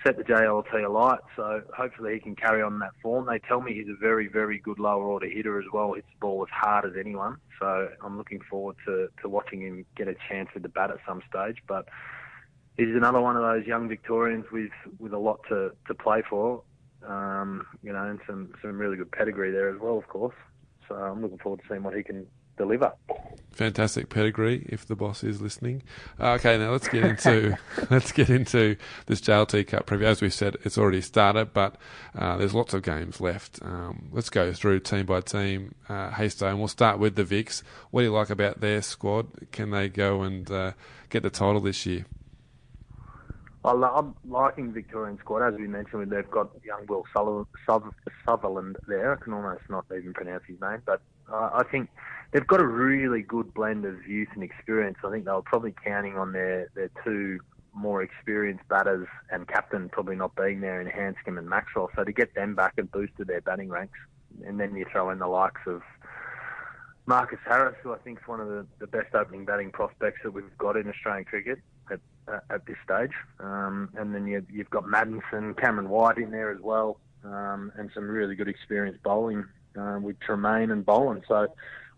set 0.05 0.17
the 0.17 0.25
JLT 0.25 0.87
alight. 0.87 1.21
So 1.37 1.63
hopefully 1.77 2.15
he 2.15 2.21
can 2.21 2.35
carry 2.35 2.63
on 2.63 2.79
that 2.79 2.93
form. 3.03 3.27
They 3.27 3.39
tell 3.39 3.61
me 3.61 3.75
he's 3.75 3.89
a 3.89 3.99
very 3.99 4.29
very 4.29 4.59
good 4.59 4.79
lower 4.79 5.05
order 5.05 5.29
hitter 5.29 5.59
as 5.59 5.67
well. 5.73 5.93
Hits 5.93 6.07
the 6.15 6.21
ball 6.21 6.43
as 6.43 6.51
hard 6.51 6.87
as 6.87 6.93
anyone. 6.99 7.37
So 7.59 7.91
I'm 8.03 8.17
looking 8.17 8.41
forward 8.49 8.77
to 8.87 9.09
to 9.21 9.29
watching 9.29 9.61
him 9.61 9.85
get 9.97 10.09
a 10.09 10.15
chance 10.29 10.49
with 10.55 10.63
the 10.63 10.71
bat 10.71 10.91
at 10.91 10.99
some 11.07 11.23
stage, 11.29 11.59
but. 11.67 11.87
He's 12.81 12.97
another 12.97 13.21
one 13.21 13.37
of 13.37 13.43
those 13.43 13.67
young 13.67 13.91
Victorians 13.91 14.47
with, 14.51 14.71
with 14.99 15.13
a 15.13 15.19
lot 15.19 15.41
to, 15.51 15.73
to 15.87 15.95
play 15.95 16.23
for, 16.31 16.63
um, 17.07 17.67
you 17.83 17.93
know, 17.93 18.05
and 18.05 18.19
some, 18.27 18.55
some 18.63 18.79
really 18.79 18.97
good 18.97 19.13
pedigree 19.13 19.51
there 19.51 19.69
as 19.69 19.79
well, 19.79 19.99
of 19.99 20.09
course. 20.09 20.35
So 20.89 20.95
I'm 20.95 21.21
looking 21.21 21.37
forward 21.37 21.61
to 21.61 21.67
seeing 21.69 21.83
what 21.83 21.95
he 21.95 22.03
can 22.03 22.27
deliver. 22.57 22.95
Fantastic 23.53 24.09
pedigree, 24.09 24.65
if 24.71 24.87
the 24.87 24.97
boss 24.97 25.23
is 25.23 25.43
listening. 25.43 25.83
Uh, 26.19 26.31
okay, 26.33 26.57
now 26.57 26.71
let's 26.71 26.89
get 26.89 27.05
into 27.05 27.59
let's 27.91 28.13
get 28.13 28.31
into 28.31 28.77
this 29.05 29.21
JLT 29.21 29.67
Cup 29.67 29.85
preview. 29.85 30.05
As 30.05 30.23
we 30.23 30.31
said, 30.31 30.57
it's 30.65 30.79
already 30.79 31.03
started, 31.03 31.53
but 31.53 31.77
uh, 32.17 32.39
there's 32.39 32.55
lots 32.55 32.73
of 32.73 32.83
games 32.83 33.21
left. 33.21 33.61
Um, 33.61 34.09
let's 34.11 34.31
go 34.31 34.55
through 34.55 34.81
team 34.81 35.05
by 35.05 35.21
team. 35.21 35.75
Uh, 35.87 36.13
Haystone, 36.13 36.59
we'll 36.59 36.69
start 36.69 36.99
with 36.99 37.15
the 37.17 37.25
Vics. 37.25 37.63
What 37.91 38.01
do 38.01 38.07
you 38.07 38.13
like 38.13 38.31
about 38.31 38.63
their 38.63 38.81
squad? 38.81 39.51
Can 39.53 39.71
they 39.71 39.91
go 39.91 40.23
and 40.23 40.51
uh, 40.51 40.73
get 41.11 41.23
the 41.23 41.29
title 41.29 41.61
this 41.61 41.85
year? 41.85 42.07
I'm 43.65 44.15
liking 44.27 44.73
Victorian 44.73 45.19
squad. 45.19 45.47
As 45.47 45.55
we 45.59 45.67
mentioned, 45.67 46.11
they've 46.11 46.31
got 46.31 46.51
young 46.65 46.87
Will 46.89 47.05
Sutherland 47.15 48.77
there. 48.89 49.13
I 49.13 49.23
can 49.23 49.35
almost 49.35 49.63
not 49.69 49.85
even 49.95 50.15
pronounce 50.15 50.45
his 50.47 50.61
name, 50.61 50.83
but 50.87 51.03
uh, 51.31 51.51
I 51.53 51.65
think 51.71 51.91
they've 52.33 52.47
got 52.47 52.61
a 52.61 52.67
really 52.67 53.21
good 53.23 53.53
blend 53.53 53.85
of 53.85 54.07
youth 54.07 54.29
and 54.35 54.43
experience. 54.43 54.97
I 55.05 55.11
think 55.11 55.27
they 55.27 55.33
were 55.33 55.43
probably 55.43 55.75
counting 55.85 56.17
on 56.17 56.33
their, 56.33 56.71
their 56.75 56.91
two 57.05 57.41
more 57.75 58.03
experienced 58.03 58.67
batters 58.69 59.07
and 59.31 59.47
captain 59.47 59.91
probably 59.91 60.17
not 60.17 60.35
being 60.37 60.61
there 60.61 60.81
in 60.81 60.87
Handscomb 60.87 61.39
and 61.39 61.49
Maxwell. 61.49 61.91
So 61.95 62.03
to 62.03 62.13
get 62.13 62.35
them 62.35 62.55
back 62.55 62.75
and 62.79 62.91
boosted 62.91 63.27
their 63.27 63.43
batting 63.43 63.69
ranks, 63.69 63.99
and 64.45 64.59
then 64.59 64.75
you 64.75 64.87
throw 64.91 65.11
in 65.11 65.19
the 65.19 65.27
likes 65.27 65.61
of 65.67 65.83
Marcus 67.05 67.39
Harris, 67.47 67.77
who 67.83 67.93
I 67.93 67.99
think 67.99 68.21
is 68.21 68.27
one 68.27 68.41
of 68.41 68.49
the, 68.49 68.67
the 68.79 68.87
best 68.87 69.15
opening 69.15 69.45
batting 69.45 69.71
prospects 69.71 70.21
that 70.25 70.33
we've 70.33 70.57
got 70.57 70.77
in 70.77 70.89
Australian 70.89 71.27
cricket 71.27 71.59
uh, 72.31 72.41
at 72.51 72.67
this 72.67 72.77
stage. 72.85 73.13
Um, 73.39 73.91
and 73.97 74.15
then 74.15 74.27
you, 74.27 74.45
you've 74.51 74.71
got 74.71 74.85
Maddinson, 74.85 75.57
Cameron 75.57 75.89
White 75.89 76.19
in 76.19 76.31
there 76.31 76.51
as 76.51 76.61
well, 76.61 76.99
um, 77.25 77.73
and 77.77 77.91
some 77.95 78.09
really 78.09 78.35
good 78.35 78.49
experience 78.49 78.99
bowling 79.03 79.45
uh, 79.79 79.99
with 80.01 80.19
Tremaine 80.21 80.71
and 80.71 80.85
Boland. 80.85 81.25
So 81.29 81.49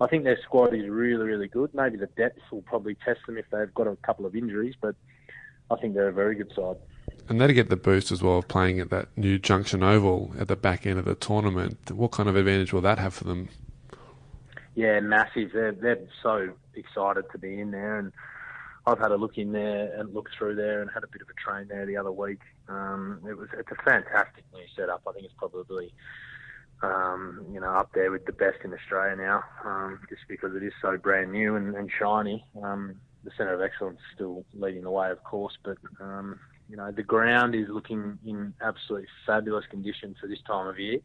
I 0.00 0.06
think 0.06 0.24
their 0.24 0.38
squad 0.42 0.74
is 0.74 0.88
really, 0.88 1.24
really 1.24 1.48
good. 1.48 1.74
Maybe 1.74 1.96
the 1.96 2.06
depth 2.06 2.40
will 2.50 2.62
probably 2.62 2.96
test 3.04 3.20
them 3.26 3.38
if 3.38 3.46
they've 3.50 3.72
got 3.74 3.86
a 3.86 3.96
couple 3.96 4.26
of 4.26 4.34
injuries, 4.34 4.74
but 4.80 4.94
I 5.70 5.76
think 5.76 5.94
they're 5.94 6.08
a 6.08 6.12
very 6.12 6.34
good 6.34 6.52
side. 6.54 6.76
And 7.28 7.40
they 7.40 7.52
get 7.52 7.68
the 7.68 7.76
boost 7.76 8.10
as 8.10 8.22
well 8.22 8.38
of 8.38 8.48
playing 8.48 8.80
at 8.80 8.90
that 8.90 9.08
new 9.16 9.38
Junction 9.38 9.82
Oval 9.82 10.32
at 10.38 10.48
the 10.48 10.56
back 10.56 10.86
end 10.86 10.98
of 10.98 11.04
the 11.04 11.14
tournament. 11.14 11.90
What 11.90 12.10
kind 12.10 12.28
of 12.28 12.36
advantage 12.36 12.72
will 12.72 12.80
that 12.80 12.98
have 12.98 13.14
for 13.14 13.24
them? 13.24 13.48
Yeah, 14.74 15.00
massive. 15.00 15.52
They're 15.52 15.72
they're 15.72 16.00
so 16.22 16.50
excited 16.74 17.24
to 17.32 17.38
be 17.38 17.60
in 17.60 17.70
there, 17.70 17.98
and 17.98 18.12
I've 18.86 18.98
had 18.98 19.12
a 19.12 19.16
look 19.16 19.38
in 19.38 19.52
there 19.52 19.94
and 19.98 20.12
look 20.12 20.28
through 20.36 20.56
there, 20.56 20.82
and 20.82 20.90
had 20.92 21.04
a 21.04 21.08
bit 21.08 21.22
of 21.22 21.28
a 21.28 21.34
train 21.34 21.68
there 21.68 21.86
the 21.86 21.96
other 21.96 22.12
week. 22.12 22.40
Um, 22.68 23.20
it 23.28 23.36
was 23.36 23.48
it's 23.56 23.70
a 23.70 23.82
fantastic 23.82 24.44
new 24.52 24.64
setup. 24.76 25.02
I 25.08 25.12
think 25.12 25.24
it's 25.24 25.34
probably 25.36 25.92
um, 26.82 27.46
you 27.52 27.60
know 27.60 27.70
up 27.70 27.90
there 27.94 28.10
with 28.10 28.26
the 28.26 28.32
best 28.32 28.58
in 28.64 28.72
Australia 28.72 29.16
now, 29.16 29.44
um, 29.64 30.00
just 30.08 30.22
because 30.28 30.54
it 30.56 30.62
is 30.62 30.72
so 30.82 30.96
brand 30.96 31.32
new 31.32 31.56
and, 31.56 31.74
and 31.74 31.90
shiny. 31.98 32.44
Um, 32.62 32.96
the 33.24 33.30
Centre 33.38 33.54
of 33.54 33.60
Excellence 33.62 33.98
is 33.98 34.14
still 34.16 34.44
leading 34.52 34.82
the 34.82 34.90
way, 34.90 35.10
of 35.10 35.22
course, 35.22 35.56
but 35.62 35.78
um, 36.00 36.40
you 36.68 36.76
know 36.76 36.90
the 36.90 37.04
ground 37.04 37.54
is 37.54 37.68
looking 37.68 38.18
in 38.26 38.52
absolutely 38.60 39.08
fabulous 39.26 39.64
condition 39.70 40.16
for 40.20 40.26
this 40.26 40.40
time 40.46 40.66
of 40.66 40.78
year 40.78 40.98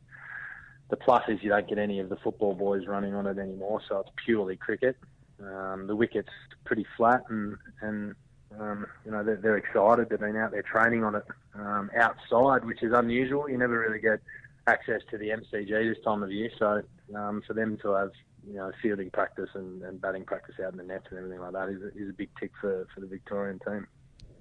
the 0.89 0.95
plus 0.95 1.23
is 1.27 1.39
you 1.41 1.49
don't 1.49 1.67
get 1.67 1.77
any 1.77 1.99
of 1.99 2.09
the 2.09 2.15
football 2.17 2.53
boys 2.53 2.87
running 2.87 3.13
on 3.13 3.27
it 3.27 3.37
anymore, 3.37 3.81
so 3.87 3.99
it's 3.99 4.09
purely 4.23 4.55
cricket. 4.55 4.95
Um, 5.39 5.87
the 5.87 5.95
wicket's 5.95 6.29
pretty 6.65 6.85
flat, 6.95 7.23
and 7.29 7.57
and 7.81 8.15
um, 8.59 8.87
you 9.05 9.11
know 9.11 9.23
they're, 9.23 9.37
they're, 9.37 9.57
excited. 9.57 10.09
They've 10.09 10.19
been 10.19 10.35
out 10.35 10.51
there 10.51 10.63
training 10.63 11.03
on 11.03 11.15
it 11.15 11.25
um, 11.55 11.91
outside, 11.95 12.65
which 12.65 12.81
is 12.81 12.91
unusual. 12.93 13.49
You 13.49 13.57
never 13.57 13.77
really 13.79 13.99
get 13.99 14.19
access 14.65 15.01
to 15.11 15.17
the 15.17 15.29
MCG 15.29 15.69
this 15.69 16.03
time 16.03 16.23
of 16.23 16.31
year, 16.31 16.49
so 16.57 16.81
um, 17.15 17.43
for 17.45 17.53
them 17.53 17.77
to 17.83 17.91
have 17.91 18.11
you 18.47 18.55
know 18.55 18.71
fielding 18.81 19.09
practice 19.11 19.49
and, 19.53 19.83
and 19.83 20.01
batting 20.01 20.25
practice 20.25 20.55
out 20.63 20.71
in 20.71 20.77
the 20.77 20.83
nets 20.83 21.05
and 21.09 21.19
everything 21.19 21.39
like 21.39 21.53
that 21.53 21.69
is, 21.69 21.81
is 21.95 22.09
a 22.09 22.13
big 22.13 22.29
tick 22.39 22.51
for, 22.59 22.87
for 22.93 23.01
the 23.01 23.07
Victorian 23.07 23.59
team. 23.59 23.87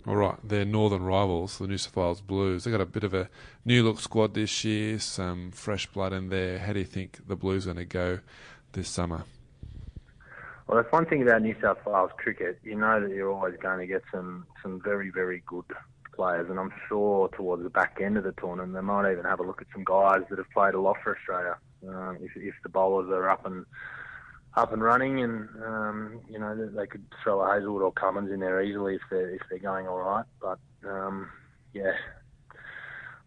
All 0.06 0.16
right, 0.16 0.36
their 0.48 0.64
northern 0.64 1.02
rivals, 1.02 1.58
the 1.58 1.66
New 1.66 1.78
South 1.78 1.96
Wales 1.96 2.20
Blues, 2.20 2.62
they 2.62 2.70
got 2.70 2.80
a 2.80 2.86
bit 2.86 3.02
of 3.02 3.12
a 3.12 3.28
new 3.64 3.82
look 3.82 3.98
squad 3.98 4.34
this 4.34 4.64
year, 4.64 5.00
some 5.00 5.50
fresh 5.50 5.86
blood 5.86 6.12
in 6.12 6.28
there. 6.28 6.60
How 6.60 6.72
do 6.72 6.78
you 6.78 6.84
think 6.84 7.26
the 7.26 7.34
Blues 7.34 7.66
are 7.66 7.74
going 7.74 7.88
to 7.88 7.92
go 7.92 8.20
this 8.72 8.88
summer? 8.88 9.24
Well, 10.66 10.82
that's 10.82 10.92
one 10.92 11.06
thing 11.06 11.22
about 11.22 11.42
New 11.42 11.54
South 11.62 11.78
Wales 11.86 12.10
cricket. 12.16 12.58
You 12.64 12.74
know 12.74 13.00
that 13.00 13.10
you're 13.10 13.30
always 13.30 13.54
going 13.60 13.78
to 13.78 13.86
get 13.86 14.02
some 14.12 14.46
some 14.62 14.80
very 14.82 15.10
very 15.10 15.42
good 15.46 15.64
players, 16.12 16.50
and 16.50 16.58
I'm 16.58 16.72
sure 16.88 17.28
towards 17.28 17.62
the 17.62 17.70
back 17.70 17.98
end 18.02 18.16
of 18.16 18.24
the 18.24 18.32
tournament 18.32 18.74
they 18.74 18.80
might 18.80 19.12
even 19.12 19.24
have 19.24 19.38
a 19.38 19.44
look 19.44 19.60
at 19.60 19.68
some 19.72 19.84
guys 19.84 20.22
that 20.28 20.38
have 20.38 20.50
played 20.50 20.74
a 20.74 20.80
lot 20.80 20.96
for 21.04 21.16
Australia. 21.16 21.56
Um, 21.86 22.18
if, 22.20 22.32
if 22.34 22.54
the 22.64 22.68
bowlers 22.68 23.08
are 23.10 23.30
up 23.30 23.46
and 23.46 23.64
up 24.56 24.72
and 24.72 24.82
running, 24.82 25.22
and 25.22 25.48
um, 25.64 26.20
you 26.28 26.38
know 26.38 26.56
they 26.56 26.86
could 26.88 27.04
throw 27.22 27.40
a 27.42 27.54
Hazlewood 27.54 27.82
or 27.82 27.92
Cummins 27.92 28.32
in 28.32 28.40
there 28.40 28.60
easily 28.60 28.96
if 28.96 29.02
they're 29.08 29.34
if 29.34 29.42
they're 29.48 29.60
going 29.60 29.86
all 29.86 29.98
right. 29.98 30.24
But 30.40 30.58
um, 30.84 31.30
yeah, 31.74 31.92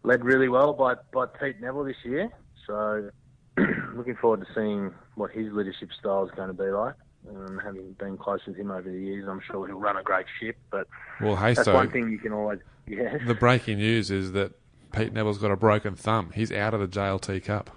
led 0.02 0.26
really 0.26 0.48
well 0.48 0.74
by 0.74 0.96
by 1.14 1.24
Pete 1.24 1.58
Nevill 1.58 1.84
this 1.84 2.04
year. 2.04 2.28
So 2.66 3.10
looking 3.94 4.16
forward 4.16 4.40
to 4.40 4.46
seeing 4.54 4.92
what 5.14 5.30
his 5.30 5.50
leadership 5.54 5.88
style 5.98 6.24
is 6.24 6.30
going 6.32 6.48
to 6.48 6.54
be 6.54 6.70
like. 6.70 6.96
Um, 7.28 7.60
having 7.62 7.92
been 7.92 8.16
close 8.16 8.40
with 8.46 8.56
him 8.56 8.70
over 8.70 8.90
the 8.90 8.98
years, 8.98 9.28
I'm 9.28 9.40
sure 9.40 9.66
he'll 9.66 9.78
run 9.78 9.96
a 9.96 10.02
great 10.02 10.26
ship. 10.40 10.56
But 10.70 10.88
well, 11.20 11.36
hey, 11.36 11.54
that's 11.54 11.66
so 11.66 11.74
one 11.74 11.90
thing 11.90 12.10
you 12.10 12.18
can 12.18 12.32
always. 12.32 12.60
Yeah. 12.86 13.18
The 13.24 13.34
breaking 13.34 13.78
news 13.78 14.10
is 14.10 14.32
that 14.32 14.52
Pete 14.92 15.12
Nevill's 15.12 15.38
got 15.38 15.50
a 15.50 15.56
broken 15.56 15.94
thumb. 15.94 16.30
He's 16.34 16.50
out 16.50 16.74
of 16.74 16.80
the 16.80 16.88
JLT 16.88 17.44
Cup. 17.44 17.70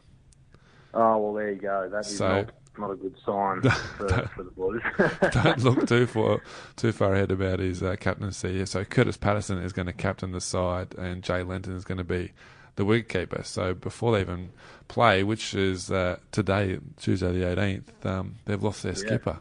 Oh 0.94 1.18
well, 1.18 1.34
there 1.34 1.52
you 1.52 1.60
go. 1.60 1.90
That 1.92 2.06
is 2.06 2.18
so, 2.18 2.28
not 2.28 2.52
not 2.78 2.92
a 2.92 2.96
good 2.96 3.16
sign 3.26 3.62
for, 3.98 4.08
for 4.36 4.44
the 4.44 4.52
Blues. 4.52 4.82
don't 5.32 5.64
look 5.64 5.88
too 5.88 6.08
far 6.08 6.42
too 6.76 6.92
far 6.92 7.14
ahead 7.14 7.32
about 7.32 7.60
his 7.60 7.84
uh, 7.84 7.96
captaincy. 8.00 8.66
So 8.66 8.84
Kurtis 8.84 9.20
Patterson 9.20 9.60
is 9.60 9.74
going 9.74 9.88
to 9.88 9.94
captain 9.94 10.32
the 10.32 10.42
side, 10.42 10.96
and 10.96 11.24
Jay 11.24 11.44
Lenton 11.44 11.76
is 11.76 11.84
going 11.84 11.98
to 11.98 12.04
be 12.04 12.32
the 12.76 12.86
wicketkeeper. 12.86 13.46
So 13.46 13.74
before 13.74 14.14
they 14.14 14.22
even 14.22 14.52
play, 14.88 15.24
which 15.24 15.54
is 15.54 15.92
uh, 15.92 16.18
today, 16.32 16.80
Tuesday 16.98 17.32
the 17.32 17.46
18th, 17.46 18.06
um, 18.06 18.36
they've 18.46 18.62
lost 18.62 18.84
their 18.84 18.96
skipper. 18.96 19.40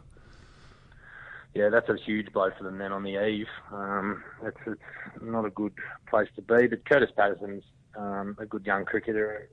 Yeah, 1.55 1.69
that's 1.69 1.89
a 1.89 1.97
huge 1.97 2.33
blow 2.33 2.51
for 2.57 2.65
them 2.65 2.79
then 2.79 2.93
on 2.93 3.03
the 3.03 3.23
eve. 3.27 3.49
Um, 3.71 4.25
it's, 4.43 4.57
it's 4.67 4.81
not 5.21 5.45
a 5.45 5.51
good 5.51 5.75
place 6.09 6.29
to 6.37 6.43
be, 6.43 6.67
but 6.67 6.85
Kurtis 6.85 7.15
Patterson's 7.15 7.65
um, 7.95 8.37
a 8.39 8.47
good 8.47 8.65
young 8.65 8.87
cricketer 8.87 9.49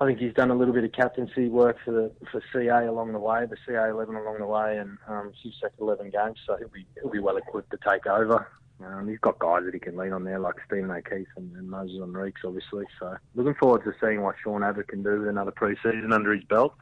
I 0.00 0.06
think 0.06 0.18
he's 0.18 0.34
done 0.34 0.50
a 0.50 0.54
little 0.54 0.74
bit 0.74 0.82
of 0.82 0.92
captaincy 0.92 1.48
work 1.48 1.76
for 1.84 1.92
the 1.92 2.12
for 2.32 2.42
CA 2.52 2.86
along 2.86 3.12
the 3.12 3.20
way, 3.20 3.46
the 3.46 3.56
CA 3.64 3.90
eleven 3.90 4.16
along 4.16 4.38
the 4.38 4.46
way, 4.46 4.78
and 4.78 4.98
um, 5.06 5.32
he's 5.40 5.54
second 5.60 5.78
eleven 5.80 6.10
games, 6.10 6.38
so 6.46 6.56
he'll 6.56 6.68
be 6.68 6.84
he'll 7.00 7.10
be 7.10 7.20
well 7.20 7.36
equipped 7.36 7.70
to 7.70 7.78
take 7.88 8.06
over. 8.06 8.48
Um, 8.84 9.08
he's 9.08 9.18
got 9.18 9.38
guys 9.38 9.62
that 9.64 9.74
he 9.74 9.80
can 9.80 9.96
lean 9.96 10.12
on 10.12 10.24
there, 10.24 10.38
like 10.38 10.56
Stephen 10.66 10.90
O'Keefe 10.90 11.28
and, 11.36 11.54
and 11.56 11.68
Moises 11.68 11.98
Henriques, 11.98 12.44
obviously. 12.44 12.84
So 12.98 13.16
looking 13.34 13.54
forward 13.54 13.84
to 13.84 13.92
seeing 14.00 14.22
what 14.22 14.36
Sean 14.42 14.62
Abbott 14.62 14.88
can 14.88 15.02
do 15.02 15.20
with 15.20 15.28
another 15.28 15.52
pre-season 15.52 16.12
under 16.12 16.34
his 16.34 16.44
belt. 16.44 16.74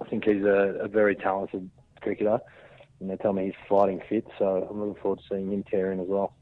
I 0.00 0.08
think 0.08 0.24
he's 0.24 0.44
a, 0.44 0.78
a 0.80 0.88
very 0.88 1.16
talented 1.16 1.68
cricketer, 2.00 2.38
and 3.00 3.10
they 3.10 3.16
tell 3.16 3.32
me 3.32 3.46
he's 3.46 3.68
fighting 3.68 4.00
fit, 4.08 4.26
so 4.38 4.68
I'm 4.70 4.80
looking 4.80 5.02
forward 5.02 5.18
to 5.20 5.24
seeing 5.28 5.52
him 5.52 5.64
tear 5.64 5.92
in 5.92 6.00
as 6.00 6.06
well. 6.06 6.34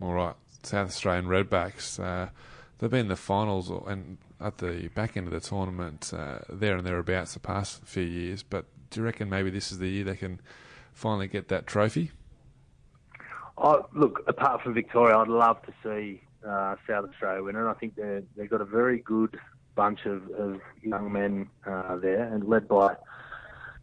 All 0.00 0.12
right, 0.12 0.36
South 0.62 0.88
Australian 0.88 1.26
Redbacks. 1.26 1.98
Uh, 1.98 2.30
they've 2.78 2.90
been 2.90 3.00
in 3.00 3.08
the 3.08 3.16
finals 3.16 3.70
and 3.86 4.18
at 4.40 4.58
the 4.58 4.88
back 4.94 5.16
end 5.16 5.26
of 5.26 5.32
the 5.32 5.40
tournament, 5.40 6.12
uh, 6.16 6.38
there 6.48 6.76
and 6.76 6.86
thereabouts 6.86 7.34
the 7.34 7.40
past 7.40 7.82
few 7.84 8.02
years. 8.02 8.42
But 8.42 8.66
do 8.90 9.00
you 9.00 9.04
reckon 9.04 9.28
maybe 9.28 9.50
this 9.50 9.70
is 9.70 9.78
the 9.78 9.88
year 9.88 10.04
they 10.04 10.16
can 10.16 10.40
finally 10.92 11.28
get 11.28 11.48
that 11.48 11.66
trophy? 11.66 12.12
Oh, 13.62 13.86
look, 13.94 14.22
apart 14.26 14.62
from 14.62 14.72
Victoria, 14.72 15.18
I'd 15.18 15.28
love 15.28 15.58
to 15.66 15.72
see 15.84 16.22
uh, 16.46 16.76
South 16.88 17.10
Australia 17.10 17.42
win, 17.42 17.56
and 17.56 17.68
I 17.68 17.74
think 17.74 17.94
they 17.94 18.22
they've 18.34 18.48
got 18.48 18.62
a 18.62 18.64
very 18.64 19.00
good 19.00 19.38
bunch 19.74 20.06
of, 20.06 20.30
of 20.30 20.60
young 20.82 21.12
men 21.12 21.50
uh, 21.66 21.96
there, 21.96 22.22
and 22.22 22.48
led 22.48 22.66
by 22.66 22.96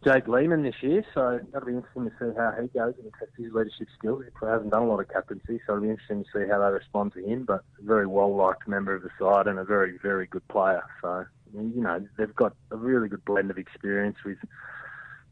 Jake 0.04 0.28
Lehmann 0.28 0.64
this 0.64 0.82
year, 0.82 1.06
so 1.14 1.40
that'll 1.52 1.68
be 1.68 1.76
interesting 1.76 2.06
to 2.06 2.12
see 2.20 2.36
how 2.36 2.54
he 2.60 2.68
goes 2.70 2.96
and 2.98 3.12
test 3.20 3.32
his 3.38 3.54
leadership 3.54 3.88
skills. 3.96 4.24
He 4.26 4.46
hasn't 4.48 4.72
done 4.72 4.82
a 4.82 4.88
lot 4.88 5.00
of 5.00 5.10
captaincy, 5.10 5.60
so 5.68 5.74
it'll 5.74 5.84
be 5.84 5.90
interesting 5.90 6.24
to 6.24 6.30
see 6.34 6.50
how 6.50 6.60
they 6.60 6.72
respond 6.72 7.14
to 7.14 7.24
him. 7.24 7.44
But 7.44 7.64
a 7.80 7.84
very 7.84 8.08
well 8.08 8.36
liked 8.36 8.68
member 8.68 8.96
of 8.96 9.04
the 9.04 9.12
side 9.20 9.46
and 9.46 9.60
a 9.60 9.64
very, 9.64 10.00
very 10.02 10.26
good 10.26 10.48
player. 10.48 10.84
So 11.04 11.24
you 11.54 11.82
know 11.82 12.04
they've 12.18 12.36
got 12.36 12.56
a 12.72 12.78
really 12.78 13.10
good 13.10 13.26
blend 13.26 13.52
of 13.52 13.60
experience 13.60 14.18
with 14.26 14.40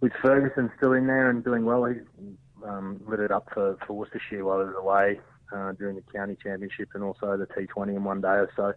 with 0.02 0.14
Ferguson 0.22 0.72
still 0.78 0.94
in 0.94 1.08
there 1.08 1.32
and 1.32 1.44
doing 1.44 1.66
well. 1.66 1.86
He's 1.86 2.04
um, 2.68 3.02
lit 3.08 3.20
it 3.20 3.32
up 3.32 3.48
for, 3.54 3.78
for 3.86 3.94
Worcestershire 3.94 4.44
while 4.44 4.60
he 4.60 4.66
was 4.66 4.76
away 4.78 5.20
uh, 5.54 5.72
during 5.74 5.96
the 5.96 6.04
county 6.14 6.38
championship 6.42 6.90
and 6.94 7.04
also 7.04 7.38
the 7.38 7.48
T20 7.48 7.96
in 7.96 8.04
one 8.04 8.22
day 8.22 8.28
or 8.28 8.50
so. 8.56 8.74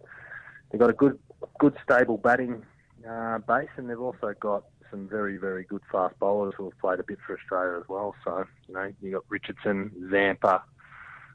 They've 0.71 0.79
got 0.79 0.89
a 0.89 0.93
good, 0.93 1.17
good 1.59 1.75
stable 1.83 2.17
batting 2.17 2.63
uh, 3.07 3.39
base, 3.39 3.69
and 3.77 3.89
they've 3.89 3.99
also 3.99 4.33
got 4.39 4.65
some 4.91 5.07
very, 5.07 5.37
very 5.37 5.63
good 5.63 5.81
fast 5.91 6.17
bowlers 6.19 6.53
who 6.57 6.65
have 6.65 6.77
played 6.79 6.99
a 6.99 7.03
bit 7.03 7.19
for 7.25 7.37
Australia 7.37 7.79
as 7.79 7.87
well. 7.87 8.15
So, 8.23 8.45
you 8.67 8.73
know, 8.73 8.91
you 9.01 9.11
got 9.11 9.23
Richardson, 9.29 9.91
Zampa, 10.11 10.63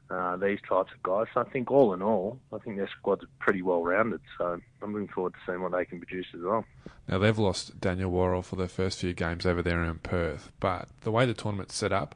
uh, 0.09 0.37
these 0.37 0.59
types 0.67 0.91
of 0.93 1.01
guys. 1.03 1.27
So 1.33 1.41
I 1.41 1.45
think 1.45 1.71
all 1.71 1.93
in 1.93 2.01
all, 2.01 2.39
I 2.53 2.59
think 2.59 2.77
their 2.77 2.89
squad's 2.99 3.25
pretty 3.39 3.61
well 3.61 3.83
rounded. 3.83 4.21
So 4.37 4.59
I'm 4.81 4.93
looking 4.93 5.07
forward 5.07 5.33
to 5.33 5.39
seeing 5.45 5.61
what 5.61 5.71
they 5.71 5.85
can 5.85 5.99
produce 5.99 6.27
as 6.33 6.41
well. 6.41 6.65
Now 7.07 7.17
they've 7.17 7.37
lost 7.37 7.79
Daniel 7.79 8.11
Worrall 8.11 8.41
for 8.41 8.55
their 8.55 8.67
first 8.67 8.99
few 8.99 9.13
games 9.13 9.45
over 9.45 9.61
there 9.61 9.83
in 9.83 9.99
Perth, 9.99 10.51
but 10.59 10.89
the 11.01 11.11
way 11.11 11.25
the 11.25 11.33
tournament's 11.33 11.75
set 11.75 11.91
up, 11.91 12.15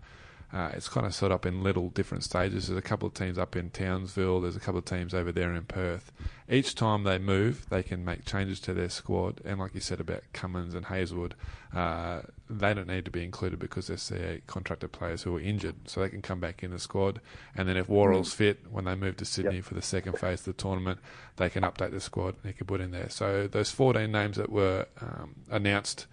uh, 0.52 0.72
it's 0.74 0.90
kind 0.90 1.06
of 1.06 1.14
set 1.14 1.32
up 1.32 1.46
in 1.46 1.62
little 1.62 1.90
different 1.90 2.24
stages. 2.24 2.68
There's 2.68 2.78
a 2.78 2.82
couple 2.82 3.08
of 3.08 3.14
teams 3.14 3.38
up 3.38 3.56
in 3.56 3.70
Townsville. 3.70 4.42
There's 4.42 4.56
a 4.56 4.60
couple 4.60 4.80
of 4.80 4.86
teams 4.86 5.14
over 5.14 5.32
there 5.32 5.54
in 5.54 5.64
Perth. 5.66 6.12
Each 6.50 6.74
time 6.74 7.04
they 7.04 7.20
move, 7.20 7.68
they 7.70 7.84
can 7.84 8.04
make 8.04 8.26
changes 8.26 8.60
to 8.62 8.74
their 8.74 8.90
squad. 8.90 9.42
And 9.46 9.60
like 9.60 9.76
you 9.76 9.80
said 9.80 10.00
about 10.00 10.24
Cummins 10.34 10.74
and 10.74 10.88
Hazlewood, 10.88 11.36
uh, 11.72 12.22
they 12.50 12.74
don't 12.74 12.88
need 12.88 13.06
to 13.06 13.12
be 13.12 13.24
included 13.24 13.60
because 13.60 13.88
they're 13.88 13.98
CA 13.98 14.42
contracted 14.48 14.92
players 14.92 15.22
who 15.22 15.38
are 15.38 15.40
injured, 15.40 15.76
so 15.86 16.02
they 16.02 16.10
can 16.10 16.24
come 16.24 16.40
back 16.40 16.64
in 16.64 16.72
the 16.72 16.80
squad. 16.80 17.22
And 17.56 17.70
then 17.70 17.78
if 17.78 17.88
Worrall's 17.88 18.34
fit, 18.34 18.72
when 18.72 18.86
they 18.86 18.96
move 18.96 19.18
to 19.18 19.26
Sydney 19.26 19.58
yep. 19.58 19.66
for 19.66 19.76
the 19.76 19.84
second 19.84 20.18
phase 20.18 20.40
of 20.40 20.46
the 20.46 20.54
tournament, 20.54 21.00
they 21.36 21.52
can 21.52 21.62
update 21.62 21.92
the 21.92 22.00
squad. 22.00 22.30
And 22.30 22.46
they 22.46 22.54
can 22.54 22.66
put 22.66 22.82
in 22.82 22.90
there. 22.90 23.10
So 23.10 23.48
those 23.48 23.70
14 23.70 24.12
names 24.12 24.38
that 24.38 24.52
were 24.52 24.88
um, 25.00 25.36
announced 25.52 26.08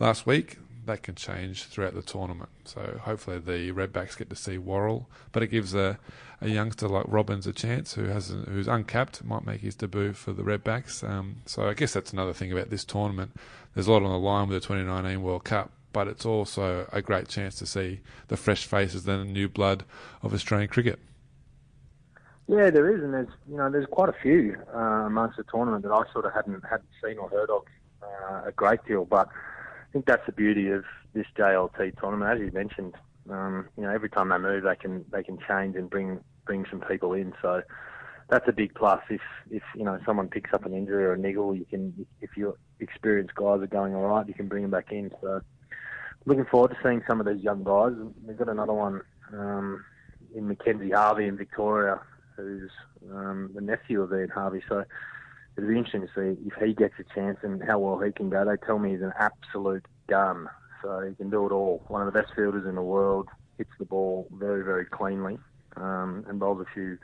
last 0.00 0.26
week, 0.26 0.58
that 0.88 1.02
can 1.02 1.14
change 1.14 1.64
throughout 1.64 1.94
the 1.94 2.02
tournament. 2.02 2.50
So 2.64 2.98
hopefully 3.02 3.38
the 3.38 3.72
Redbacks 3.72 4.18
get 4.18 4.28
to 4.30 4.36
see 4.36 4.58
Worrall, 4.58 5.08
but 5.32 5.42
it 5.42 5.48
gives 5.48 5.74
a, 5.74 5.98
a 6.40 6.48
youngster 6.48 6.88
like 6.88 7.04
Robbins 7.06 7.46
a 7.46 7.52
chance 7.52 7.94
who 7.94 8.04
has 8.06 8.34
who's 8.48 8.66
uncapped, 8.66 9.22
might 9.22 9.46
make 9.46 9.60
his 9.60 9.74
debut 9.74 10.12
for 10.12 10.32
the 10.32 10.42
Redbacks. 10.42 11.08
Um, 11.08 11.36
so 11.46 11.68
I 11.68 11.74
guess 11.74 11.92
that's 11.92 12.12
another 12.12 12.32
thing 12.32 12.50
about 12.50 12.70
this 12.70 12.84
tournament. 12.84 13.32
There's 13.74 13.86
a 13.86 13.92
lot 13.92 14.02
on 14.02 14.10
the 14.10 14.18
line 14.18 14.48
with 14.48 14.60
the 14.60 14.66
2019 14.66 15.22
World 15.22 15.44
Cup, 15.44 15.70
but 15.92 16.08
it's 16.08 16.26
also 16.26 16.88
a 16.92 17.00
great 17.00 17.28
chance 17.28 17.54
to 17.56 17.66
see 17.66 18.00
the 18.28 18.36
fresh 18.36 18.64
faces 18.64 19.06
and 19.06 19.28
the 19.28 19.32
new 19.32 19.48
blood 19.48 19.84
of 20.22 20.34
Australian 20.34 20.68
cricket. 20.68 20.98
Yeah, 22.48 22.70
there 22.70 22.90
is, 22.94 23.04
and 23.04 23.12
there's 23.12 23.28
you 23.48 23.58
know 23.58 23.70
there's 23.70 23.86
quite 23.86 24.08
a 24.08 24.16
few 24.22 24.56
uh, 24.74 24.78
amongst 24.78 25.36
the 25.36 25.44
tournament 25.44 25.84
that 25.84 25.92
I 25.92 26.10
sort 26.14 26.24
of 26.24 26.32
hadn't 26.32 26.64
hadn't 26.64 26.88
seen 27.04 27.18
or 27.18 27.28
heard 27.28 27.50
of 27.50 27.62
uh, 28.02 28.42
a 28.46 28.52
great 28.52 28.82
deal. 28.86 29.04
But 29.04 29.28
think 29.92 30.06
that's 30.06 30.26
the 30.26 30.32
beauty 30.32 30.70
of 30.70 30.84
this 31.14 31.26
JLT 31.36 31.98
tournament, 32.00 32.30
as 32.30 32.40
you 32.40 32.52
mentioned. 32.52 32.94
Um, 33.30 33.68
you 33.76 33.82
know, 33.82 33.90
every 33.90 34.08
time 34.08 34.30
they 34.30 34.38
move, 34.38 34.64
they 34.64 34.76
can 34.76 35.04
they 35.12 35.22
can 35.22 35.38
change 35.46 35.76
and 35.76 35.90
bring 35.90 36.20
bring 36.46 36.64
some 36.70 36.80
people 36.80 37.12
in. 37.12 37.32
So 37.42 37.62
that's 38.28 38.48
a 38.48 38.52
big 38.52 38.74
plus. 38.74 39.00
If 39.10 39.20
if 39.50 39.62
you 39.74 39.84
know 39.84 39.98
someone 40.06 40.28
picks 40.28 40.52
up 40.52 40.64
an 40.66 40.74
injury 40.74 41.04
or 41.04 41.12
a 41.12 41.18
niggle, 41.18 41.54
you 41.54 41.64
can 41.64 42.06
if 42.20 42.30
your 42.36 42.54
experienced 42.80 43.34
guys 43.34 43.60
are 43.60 43.66
going 43.66 43.94
all 43.94 44.06
right, 44.06 44.26
you 44.26 44.34
can 44.34 44.48
bring 44.48 44.62
them 44.62 44.70
back 44.70 44.92
in. 44.92 45.10
So 45.20 45.40
looking 46.26 46.46
forward 46.46 46.70
to 46.70 46.76
seeing 46.82 47.02
some 47.08 47.20
of 47.20 47.26
these 47.26 47.42
young 47.42 47.64
guys. 47.64 47.92
We've 48.26 48.36
got 48.36 48.48
another 48.48 48.74
one 48.74 49.02
um, 49.32 49.84
in 50.34 50.48
Mackenzie 50.48 50.90
Harvey 50.90 51.26
in 51.26 51.36
Victoria 51.36 52.00
who's 52.36 52.70
um, 53.10 53.50
the 53.54 53.60
nephew 53.60 54.02
of 54.02 54.12
Ian 54.12 54.28
Harvey. 54.28 54.62
So 54.68 54.84
it'll 55.58 55.68
be 55.68 55.76
interesting 55.76 56.02
to 56.02 56.08
see 56.14 56.40
if 56.46 56.54
he 56.62 56.72
gets 56.72 56.94
a 56.98 57.14
chance 57.14 57.38
and 57.42 57.62
how 57.62 57.78
well 57.78 57.98
he 57.98 58.12
can 58.12 58.30
go. 58.30 58.44
They 58.44 58.56
tell 58.64 58.78
me 58.78 58.92
he's 58.92 59.02
an 59.02 59.12
absolute 59.18 59.84
gun, 60.06 60.48
so 60.82 61.00
he 61.00 61.14
can 61.16 61.30
do 61.30 61.46
it 61.46 61.52
all. 61.52 61.82
One 61.88 62.06
of 62.06 62.12
the 62.12 62.18
best 62.18 62.32
fielders 62.34 62.66
in 62.66 62.76
the 62.76 62.82
world, 62.82 63.28
hits 63.58 63.70
the 63.78 63.84
ball 63.84 64.28
very, 64.32 64.64
very 64.64 64.86
cleanly, 64.86 65.38
um, 65.76 66.24
and 66.28 66.38
bowls 66.38 66.60
a 66.60 66.72
few 66.72 66.96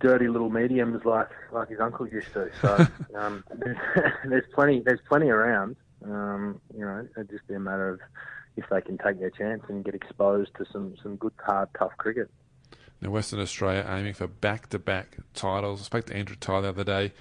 dirty 0.00 0.26
little 0.26 0.50
mediums 0.50 1.04
like 1.04 1.28
like 1.52 1.68
his 1.68 1.78
uncle 1.78 2.08
used 2.08 2.32
to. 2.32 2.50
So 2.60 2.86
um, 3.14 3.44
there's, 3.54 3.76
there's 4.28 4.44
plenty 4.54 4.82
there's 4.84 5.00
plenty 5.08 5.28
around. 5.28 5.76
Um, 6.04 6.60
you 6.74 6.84
know, 6.84 7.06
it'd 7.16 7.30
just 7.30 7.46
be 7.46 7.54
a 7.54 7.60
matter 7.60 7.88
of 7.90 8.00
if 8.56 8.64
they 8.70 8.80
can 8.80 8.98
take 8.98 9.20
their 9.20 9.30
chance 9.30 9.62
and 9.68 9.84
get 9.84 9.94
exposed 9.94 10.50
to 10.58 10.66
some 10.72 10.96
some 11.02 11.16
good, 11.16 11.32
hard, 11.44 11.68
tough 11.78 11.92
cricket. 11.96 12.28
Now, 13.00 13.10
Western 13.10 13.40
Australia 13.40 13.84
aiming 13.88 14.14
for 14.14 14.28
back 14.28 14.68
to 14.70 14.78
back 14.78 15.16
titles. 15.34 15.80
I 15.80 15.84
spoke 15.84 16.06
to 16.06 16.14
Andrew 16.14 16.36
Tye 16.36 16.60
the 16.60 16.68
other 16.68 16.84
day. 16.84 17.12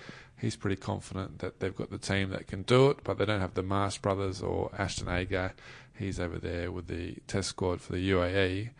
He's 0.41 0.55
pretty 0.55 0.75
confident 0.75 1.37
that 1.37 1.59
they've 1.59 1.75
got 1.75 1.91
the 1.91 1.99
team 1.99 2.31
that 2.31 2.47
can 2.47 2.63
do 2.63 2.89
it, 2.89 3.03
but 3.03 3.19
they 3.19 3.25
don't 3.25 3.41
have 3.41 3.53
the 3.53 3.61
Marsh 3.61 3.99
brothers 3.99 4.41
or 4.41 4.71
Ashton 4.75 5.07
Agar. 5.07 5.53
He's 5.95 6.19
over 6.19 6.39
there 6.39 6.71
with 6.71 6.87
the 6.87 7.17
test 7.27 7.49
squad 7.49 7.79
for 7.79 7.93
the 7.93 8.09
UAE. 8.09 8.71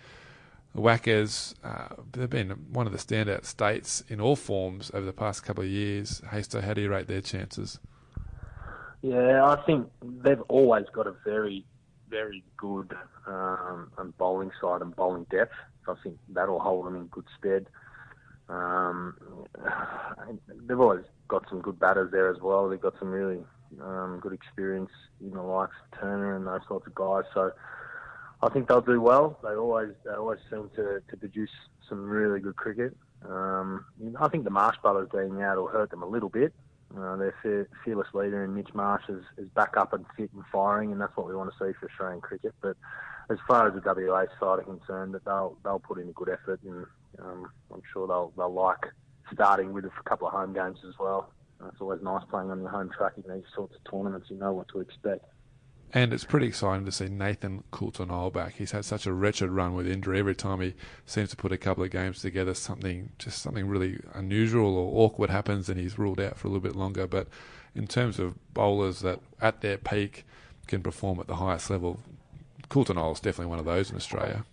The 0.74 0.82
Wackers, 0.82 1.54
uh, 1.64 1.94
they've 2.14 2.28
been 2.28 2.50
one 2.72 2.88
of 2.88 2.94
the 2.94 2.98
standout 2.98 3.46
states 3.46 4.04
in 4.10 4.20
all 4.20 4.36
forms 4.36 4.90
over 4.92 5.06
the 5.06 5.14
past 5.14 5.44
couple 5.44 5.64
of 5.64 5.70
years. 5.70 6.20
Hasto, 6.32 6.64
how 6.64 6.74
do 6.74 6.82
you 6.82 6.90
rate 6.90 7.06
their 7.06 7.22
chances? 7.22 7.78
Yeah, 9.04 9.46
I 9.46 9.64
think 9.64 9.88
they've 10.02 10.42
always 10.48 10.86
got 10.92 11.06
a 11.06 11.14
very, 11.24 11.64
very 12.10 12.44
good 12.58 12.92
um, 13.28 13.92
bowling 14.18 14.50
side 14.60 14.82
and 14.82 14.96
bowling 14.96 15.28
depth. 15.30 15.54
So 15.86 15.92
I 15.92 15.96
think 16.02 16.18
that'll 16.30 16.60
hold 16.60 16.88
them 16.88 16.96
in 16.96 17.06
good 17.06 17.26
stead. 17.38 17.68
Um, 18.50 19.16
they've 20.68 20.80
always 20.80 21.06
some 21.52 21.62
good 21.62 21.80
batters 21.80 22.12
there 22.12 22.30
as 22.32 22.42
well. 22.42 22.68
They've 22.68 22.82
got 22.82 22.98
some 22.98 23.12
really 23.12 23.44
um, 23.80 24.20
good 24.22 24.34
experience 24.34 24.90
in 25.22 25.32
the 25.32 25.42
likes 25.42 25.76
of 25.86 26.00
Turner 26.00 26.36
and 26.36 26.48
those 26.48 26.62
sorts 26.68 26.88
of 26.88 26.96
guys. 26.96 27.24
So 27.34 27.52
I 28.42 28.50
think 28.50 28.68
they'll 28.68 28.82
do 28.82 29.00
well. 29.00 29.40
They 29.44 29.56
always 29.56 29.90
they 30.04 30.14
always 30.14 30.40
seem 30.50 30.70
to, 30.76 31.02
to 31.08 31.18
produce 31.18 31.52
some 31.88 32.04
really 32.10 32.40
good 32.40 32.56
cricket. 32.56 32.98
Um, 33.28 33.86
I 34.20 34.28
think 34.30 34.46
the 34.46 34.50
Marsh 34.50 34.78
brothers 34.82 35.10
being 35.14 35.42
out 35.44 35.58
will 35.58 35.68
hurt 35.68 35.92
them 35.92 36.02
a 36.02 36.08
little 36.08 36.30
bit. 36.30 36.54
Uh, 36.98 37.16
their 37.16 37.68
fearless 37.86 38.08
leader 38.14 38.44
in 38.44 38.54
Mitch 38.54 38.74
Marsh 38.74 39.04
is, 39.08 39.24
is 39.38 39.48
back 39.50 39.78
up 39.78 39.94
and 39.94 40.06
fit 40.18 40.30
and 40.34 40.44
firing, 40.52 40.92
and 40.92 41.00
that's 41.00 41.16
what 41.16 41.26
we 41.26 41.36
want 41.36 41.50
to 41.50 41.56
see 41.56 41.72
for 41.80 41.90
Australian 41.90 42.20
cricket. 42.20 42.54
But 42.62 42.76
as 43.30 43.38
far 43.48 43.68
as 43.68 43.74
the 43.74 43.82
WA 43.86 44.26
side 44.40 44.60
are 44.60 44.64
concerned, 44.64 45.14
that 45.14 45.24
they'll 45.24 45.58
they'll 45.64 45.80
put 45.80 46.00
in 46.00 46.10
a 46.10 46.12
good 46.12 46.30
effort, 46.30 46.60
and 46.66 46.86
um, 47.20 47.50
I'm 47.74 47.82
sure 47.94 48.08
they'll 48.08 48.34
they'll 48.36 48.54
like 48.54 48.92
starting 49.32 49.72
with 49.72 49.86
a 49.86 49.92
couple 50.04 50.28
of 50.28 50.34
home 50.34 50.54
games 50.54 50.80
as 50.86 50.96
well. 51.00 51.32
It's 51.68 51.82
always 51.82 52.02
nice 52.02 52.24
playing 52.30 52.52
on 52.52 52.62
your 52.62 52.70
home 52.70 52.90
track 52.90 53.14
in 53.18 53.34
these 53.34 53.44
sorts 53.56 53.76
of 53.76 53.92
tournaments. 53.92 54.30
You 54.30 54.38
know 54.38 54.54
what 54.54 54.68
to 54.70 54.80
expect. 54.80 55.26
And 55.94 56.14
it's 56.14 56.24
pretty 56.24 56.48
exciting 56.48 56.86
to 56.86 56.92
see 56.92 57.10
Nathan 57.10 57.66
Coulter-Nile 57.72 58.30
back. 58.30 58.54
He's 58.54 58.72
had 58.72 58.86
such 58.86 59.06
a 59.06 59.12
wretched 59.12 59.50
run 59.50 59.76
with 59.76 59.86
injury. 59.86 60.20
Every 60.20 60.36
time 60.36 60.62
he 60.62 60.74
seems 61.06 61.30
to 61.32 61.36
put 61.36 61.52
a 61.52 61.58
couple 61.58 61.84
of 61.84 61.92
games 61.92 62.22
together, 62.22 62.54
something 62.54 63.12
just 63.20 63.42
something 63.42 63.68
really 63.68 64.00
unusual 64.14 64.78
or 64.78 65.06
awkward 65.06 65.30
happens, 65.30 65.68
and 65.68 65.78
he's 65.78 66.00
ruled 66.00 66.22
out 66.22 66.38
for 66.38 66.48
a 66.48 66.52
little 66.52 66.62
bit 66.62 66.78
longer. 66.78 67.08
But 67.08 67.28
in 67.76 67.88
terms 67.88 68.20
of 68.20 68.36
bowlers 68.54 69.02
that 69.02 69.20
at 69.42 69.60
their 69.60 69.78
peak 69.78 70.26
can 70.68 70.82
perform 70.82 71.20
at 71.20 71.28
the 71.28 71.36
highest 71.36 71.70
level, 71.70 72.00
Coulter-Nile 72.70 73.12
is 73.12 73.20
definitely 73.20 73.50
one 73.50 73.60
of 73.60 73.66
those 73.66 73.90
in 73.90 73.98
Australia. 73.98 74.46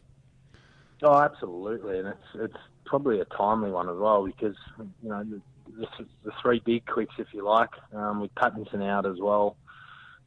Oh, 1.03 1.21
absolutely, 1.21 2.01
and 2.01 2.09
it's 2.09 2.27
it's 2.35 2.57
probably 2.85 3.21
a 3.21 3.25
timely 3.27 3.71
one 3.71 3.89
as 3.89 3.97
well 3.97 4.27
because 4.27 4.57
you 4.77 5.09
know 5.09 5.25
the, 5.79 5.87
the, 5.99 6.07
the 6.25 6.33
three 6.43 6.61
big 6.65 6.87
quicks, 6.87 7.15
if 7.19 7.29
you 7.33 7.45
like, 7.45 7.71
um, 7.95 8.21
with 8.21 8.35
Pattinson 8.35 8.83
out 8.83 9.07
as 9.07 9.19
well 9.21 9.57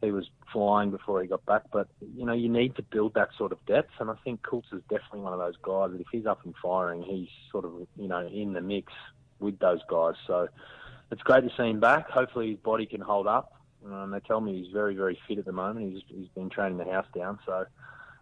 he 0.01 0.11
was 0.11 0.29
flying 0.51 0.91
before 0.91 1.21
he 1.21 1.27
got 1.27 1.45
back. 1.45 1.63
But 1.71 1.87
you 2.15 2.25
know, 2.25 2.33
you 2.33 2.49
need 2.49 2.75
to 2.75 2.83
build 2.83 3.13
that 3.13 3.29
sort 3.37 3.51
of 3.51 3.63
depth, 3.65 3.91
and 3.99 4.09
I 4.09 4.15
think 4.23 4.41
Coulter 4.43 4.77
is 4.77 4.83
definitely 4.89 5.21
one 5.21 5.33
of 5.33 5.39
those 5.39 5.55
guys 5.61 5.91
that 5.91 6.01
if 6.01 6.07
he's 6.11 6.25
up 6.25 6.43
and 6.45 6.53
firing, 6.61 7.03
he's 7.03 7.29
sort 7.51 7.65
of 7.65 7.73
you 7.97 8.07
know 8.07 8.25
in 8.27 8.53
the 8.53 8.61
mix 8.61 8.91
with 9.39 9.59
those 9.59 9.81
guys. 9.89 10.15
So 10.27 10.47
it's 11.11 11.21
great 11.21 11.43
to 11.43 11.49
see 11.55 11.69
him 11.69 11.79
back. 11.79 12.09
Hopefully 12.09 12.51
his 12.51 12.59
body 12.59 12.85
can 12.85 13.01
hold 13.01 13.27
up. 13.27 13.53
Um, 13.85 14.11
they 14.11 14.19
tell 14.19 14.41
me 14.41 14.61
he's 14.61 14.71
very 14.71 14.95
very 14.95 15.19
fit 15.27 15.37
at 15.37 15.45
the 15.45 15.51
moment. 15.51 15.93
He's 15.93 16.03
he's 16.07 16.29
been 16.29 16.49
training 16.49 16.77
the 16.77 16.85
house 16.85 17.07
down, 17.15 17.39
so 17.45 17.65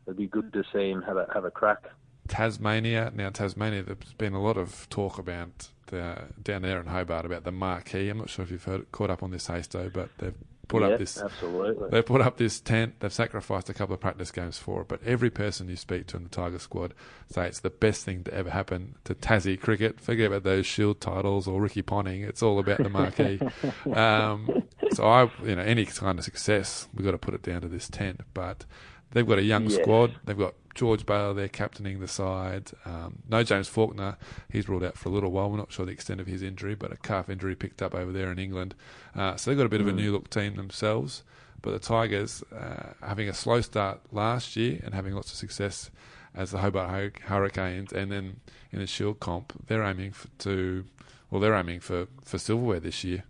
it'd 0.05 0.17
be 0.17 0.27
good 0.27 0.51
to 0.53 0.63
see 0.73 0.89
him 0.89 1.01
have 1.03 1.17
a 1.17 1.27
have 1.33 1.45
a 1.45 1.51
crack. 1.51 1.83
Tasmania. 2.29 3.11
Now, 3.13 3.29
Tasmania, 3.29 3.83
there's 3.83 4.13
been 4.17 4.33
a 4.33 4.41
lot 4.41 4.57
of 4.57 4.89
talk 4.89 5.17
about 5.17 5.69
the, 5.87 6.27
down 6.41 6.61
there 6.61 6.79
in 6.79 6.87
Hobart 6.87 7.25
about 7.25 7.43
the 7.43 7.51
marquee. 7.51 8.09
I'm 8.09 8.19
not 8.19 8.29
sure 8.29 8.43
if 8.43 8.51
you've 8.51 8.63
heard, 8.63 8.91
caught 8.91 9.09
up 9.09 9.23
on 9.23 9.31
this, 9.31 9.47
Hasto, 9.47 9.91
but 9.91 10.09
they've 10.19 10.35
put 10.69 10.83
yep, 10.83 10.93
up 10.93 10.99
this 10.99 11.17
absolutely. 11.17 11.89
They've 11.89 12.05
put 12.05 12.21
up 12.21 12.37
this 12.37 12.61
tent. 12.61 12.99
They've 12.99 13.11
sacrificed 13.11 13.69
a 13.69 13.73
couple 13.73 13.95
of 13.95 13.99
practice 13.99 14.31
games 14.31 14.57
for 14.57 14.81
it, 14.81 14.87
but 14.87 15.03
every 15.03 15.29
person 15.31 15.67
you 15.67 15.75
speak 15.75 16.07
to 16.07 16.17
in 16.17 16.23
the 16.23 16.29
Tiger 16.29 16.59
squad 16.59 16.93
say 17.27 17.47
it's 17.47 17.59
the 17.59 17.71
best 17.71 18.05
thing 18.05 18.23
to 18.25 18.33
ever 18.33 18.51
happen 18.51 18.95
to 19.03 19.15
Tassie 19.15 19.59
cricket. 19.59 19.99
Forget 19.99 20.27
about 20.27 20.43
those 20.43 20.65
Shield 20.65 21.01
titles 21.01 21.47
or 21.47 21.59
Ricky 21.59 21.81
Ponting. 21.81 22.23
It's 22.23 22.43
all 22.43 22.59
about 22.59 22.77
the 22.77 22.89
marquee. 22.89 23.39
um, 23.93 24.63
so 24.93 25.05
I, 25.05 25.31
you 25.43 25.55
know, 25.55 25.63
any 25.63 25.85
kind 25.85 26.19
of 26.19 26.23
success, 26.23 26.87
we've 26.93 27.05
got 27.05 27.11
to 27.11 27.17
put 27.17 27.33
it 27.33 27.41
down 27.41 27.61
to 27.61 27.67
this 27.67 27.89
tent. 27.89 28.21
But 28.33 28.65
they've 29.11 29.27
got 29.27 29.39
a 29.39 29.43
young 29.43 29.69
yes. 29.69 29.81
squad. 29.81 30.15
They've 30.25 30.37
got 30.37 30.55
George 30.75 31.05
Bailey 31.05 31.33
there 31.35 31.47
captaining 31.49 31.99
the 31.99 32.07
side. 32.07 32.71
Um, 32.85 33.23
no 33.27 33.43
James 33.43 33.67
Faulkner. 33.67 34.17
He's 34.49 34.69
ruled 34.69 34.83
out 34.83 34.97
for 34.97 35.09
a 35.09 35.11
little 35.11 35.31
while. 35.31 35.49
We're 35.49 35.57
not 35.57 35.71
sure 35.71 35.85
the 35.85 35.91
extent 35.91 36.21
of 36.21 36.27
his 36.27 36.41
injury, 36.41 36.75
but 36.75 36.91
a 36.91 36.97
calf 36.97 37.29
injury 37.29 37.55
picked 37.55 37.81
up 37.81 37.93
over 37.93 38.11
there 38.11 38.31
in 38.31 38.39
England. 38.39 38.75
Uh, 39.15 39.35
so 39.35 39.51
they've 39.51 39.57
got 39.57 39.65
a 39.65 39.69
bit 39.69 39.79
mm. 39.79 39.83
of 39.83 39.87
a 39.87 39.91
hmm. 39.91 39.97
new 39.97 40.11
look 40.11 40.29
team 40.29 40.55
themselves. 40.55 41.23
But 41.61 41.71
the 41.71 41.79
Tigers, 41.79 42.43
uh, 42.55 42.93
having 43.05 43.27
a 43.27 43.33
slow 43.33 43.61
start 43.61 43.99
last 44.11 44.55
year 44.55 44.79
and 44.83 44.93
having 44.93 45.13
lots 45.13 45.31
of 45.31 45.37
success 45.37 45.89
as 46.33 46.51
the 46.51 46.59
Hobart 46.59 47.19
Hurricanes, 47.23 47.91
and 47.91 48.11
then 48.11 48.39
in 48.71 48.79
the 48.79 48.87
Shield 48.87 49.19
comp, 49.19 49.67
they're 49.67 49.83
aiming 49.83 50.11
for, 50.13 50.27
to, 50.39 50.85
well, 51.29 51.41
they're 51.41 51.55
aiming 51.55 51.81
for, 51.81 52.07
for 52.23 52.37
silverware 52.37 52.79
this 52.79 53.03
year. 53.03 53.23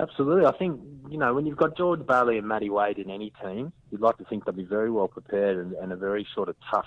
Absolutely. 0.00 0.46
I 0.46 0.56
think, 0.56 0.80
you 1.10 1.18
know, 1.18 1.34
when 1.34 1.44
you've 1.44 1.58
got 1.58 1.76
George 1.76 2.06
Bailey 2.06 2.38
and 2.38 2.48
Matty 2.48 2.70
Wade 2.70 2.98
in 2.98 3.10
any 3.10 3.32
team, 3.44 3.70
you'd 3.90 4.00
like 4.00 4.16
to 4.16 4.24
think 4.24 4.46
they'll 4.46 4.54
be 4.54 4.64
very 4.64 4.90
well 4.90 5.08
prepared 5.08 5.58
and, 5.58 5.74
and 5.74 5.92
a 5.92 5.96
very 5.96 6.26
sort 6.34 6.48
of 6.48 6.56
tough, 6.70 6.86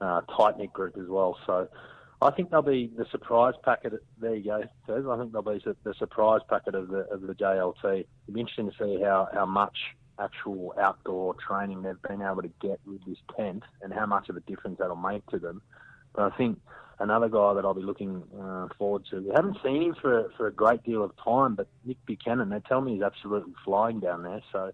uh, 0.00 0.20
tight 0.36 0.56
knit 0.56 0.72
group 0.72 0.96
as 0.96 1.08
well. 1.08 1.36
So 1.46 1.68
I 2.22 2.30
think 2.30 2.50
they'll 2.50 2.62
be 2.62 2.92
the 2.96 3.06
surprise 3.10 3.54
packet. 3.64 3.92
There 4.20 4.36
you 4.36 4.44
go. 4.44 4.62
I 5.12 5.18
think 5.18 5.32
they'll 5.32 5.42
be 5.42 5.60
the 5.82 5.94
surprise 5.98 6.40
packet 6.48 6.76
of 6.76 6.88
the 6.88 7.08
of 7.10 7.22
the 7.22 7.34
JLT. 7.34 7.84
It'll 7.84 8.34
be 8.34 8.40
interesting 8.40 8.70
to 8.70 8.76
see 8.78 9.02
how, 9.02 9.28
how 9.32 9.46
much 9.46 9.76
actual 10.20 10.74
outdoor 10.80 11.34
training 11.34 11.82
they've 11.82 12.02
been 12.08 12.22
able 12.22 12.42
to 12.42 12.50
get 12.60 12.78
with 12.86 13.04
this 13.04 13.18
tent 13.36 13.64
and 13.82 13.92
how 13.92 14.06
much 14.06 14.28
of 14.28 14.36
a 14.36 14.40
difference 14.40 14.78
that'll 14.78 14.96
make 14.96 15.26
to 15.30 15.40
them. 15.40 15.60
But 16.14 16.32
I 16.32 16.36
think 16.36 16.60
another 17.00 17.28
guy 17.28 17.54
that 17.54 17.64
I'll 17.64 17.74
be 17.74 17.82
looking 17.82 18.22
uh, 18.40 18.68
forward 18.76 19.04
to. 19.10 19.20
We 19.20 19.30
haven't 19.34 19.58
seen 19.64 19.82
him 19.82 19.96
for 20.00 20.30
for 20.36 20.46
a 20.46 20.52
great 20.52 20.82
deal 20.84 21.02
of 21.02 21.12
time, 21.22 21.54
but 21.54 21.68
Nick 21.84 21.98
Buchanan, 22.06 22.48
they 22.48 22.60
tell 22.60 22.80
me 22.80 22.94
he's 22.94 23.02
absolutely 23.02 23.54
flying 23.64 24.00
down 24.00 24.22
there. 24.22 24.42
So 24.52 24.72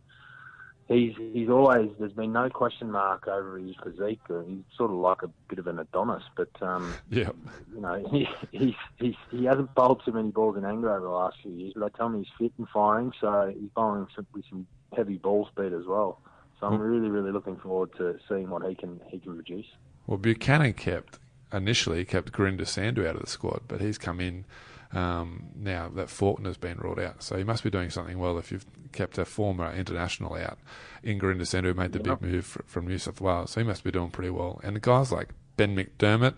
he's 0.88 1.14
he's 1.32 1.48
always 1.48 1.90
there's 1.98 2.12
been 2.12 2.32
no 2.32 2.50
question 2.50 2.90
mark 2.90 3.28
over 3.28 3.58
his 3.58 3.74
physique. 3.82 4.20
He's 4.28 4.64
sort 4.76 4.90
of 4.90 4.96
like 4.96 5.22
a 5.22 5.28
bit 5.48 5.58
of 5.58 5.66
an 5.66 5.78
Adonis, 5.78 6.22
but 6.36 6.50
um, 6.62 6.94
yeah, 7.10 7.30
you 7.74 7.80
know 7.80 8.04
he 8.10 8.28
he's, 8.52 8.74
he's 8.98 9.14
he 9.30 9.44
hasn't 9.44 9.74
bowled 9.74 10.02
too 10.04 10.12
many 10.12 10.30
balls 10.30 10.56
in 10.56 10.64
anger 10.64 10.90
over 10.90 11.04
the 11.04 11.10
last 11.10 11.36
few 11.42 11.52
years. 11.52 11.72
But 11.76 11.92
they 11.92 11.96
tell 11.96 12.08
me 12.08 12.20
he's 12.20 12.32
fit 12.38 12.52
and 12.58 12.68
firing, 12.68 13.12
so 13.20 13.52
he's 13.54 13.70
bowling 13.74 14.06
with 14.32 14.44
some 14.48 14.66
heavy 14.96 15.16
ball 15.16 15.48
speed 15.52 15.72
as 15.72 15.86
well. 15.86 16.20
So 16.60 16.68
I'm 16.68 16.80
really, 16.80 17.10
really 17.10 17.32
looking 17.32 17.56
forward 17.56 17.90
to 17.98 18.18
seeing 18.28 18.48
what 18.48 18.66
he 18.66 18.74
can 18.74 19.00
he 19.08 19.18
can 19.18 19.34
produce. 19.34 19.66
Well, 20.06 20.18
Buchanan 20.18 20.74
kept 20.74 21.18
initially 21.52 22.04
kept 22.04 22.32
Gurinder 22.32 22.62
Sandhu 22.62 23.06
out 23.06 23.16
of 23.16 23.22
the 23.22 23.30
squad, 23.30 23.62
but 23.68 23.80
he's 23.80 23.98
come 23.98 24.20
in 24.20 24.44
um, 24.92 25.46
now 25.54 25.88
that 25.94 26.08
Faulkner's 26.08 26.56
been 26.56 26.78
ruled 26.78 27.00
out. 27.00 27.22
So 27.22 27.36
he 27.36 27.44
must 27.44 27.64
be 27.64 27.70
doing 27.70 27.90
something 27.90 28.18
well 28.18 28.38
if 28.38 28.52
you've 28.52 28.66
kept 28.92 29.18
a 29.18 29.24
former 29.24 29.72
international 29.72 30.34
out 30.34 30.58
in 31.02 31.18
Gurinder 31.18 31.42
Sandhu, 31.42 31.64
who 31.64 31.74
made 31.74 31.92
the 31.92 31.98
yep. 31.98 32.20
big 32.20 32.30
move 32.30 32.46
fr- 32.46 32.62
from 32.66 32.86
New 32.86 32.98
South 32.98 33.20
Wales. 33.20 33.50
So 33.50 33.60
he 33.60 33.66
must 33.66 33.84
be 33.84 33.90
doing 33.90 34.10
pretty 34.10 34.30
well. 34.30 34.60
And 34.62 34.76
the 34.76 34.80
guys 34.80 35.10
like 35.10 35.30
Ben 35.56 35.76
McDermott, 35.76 36.36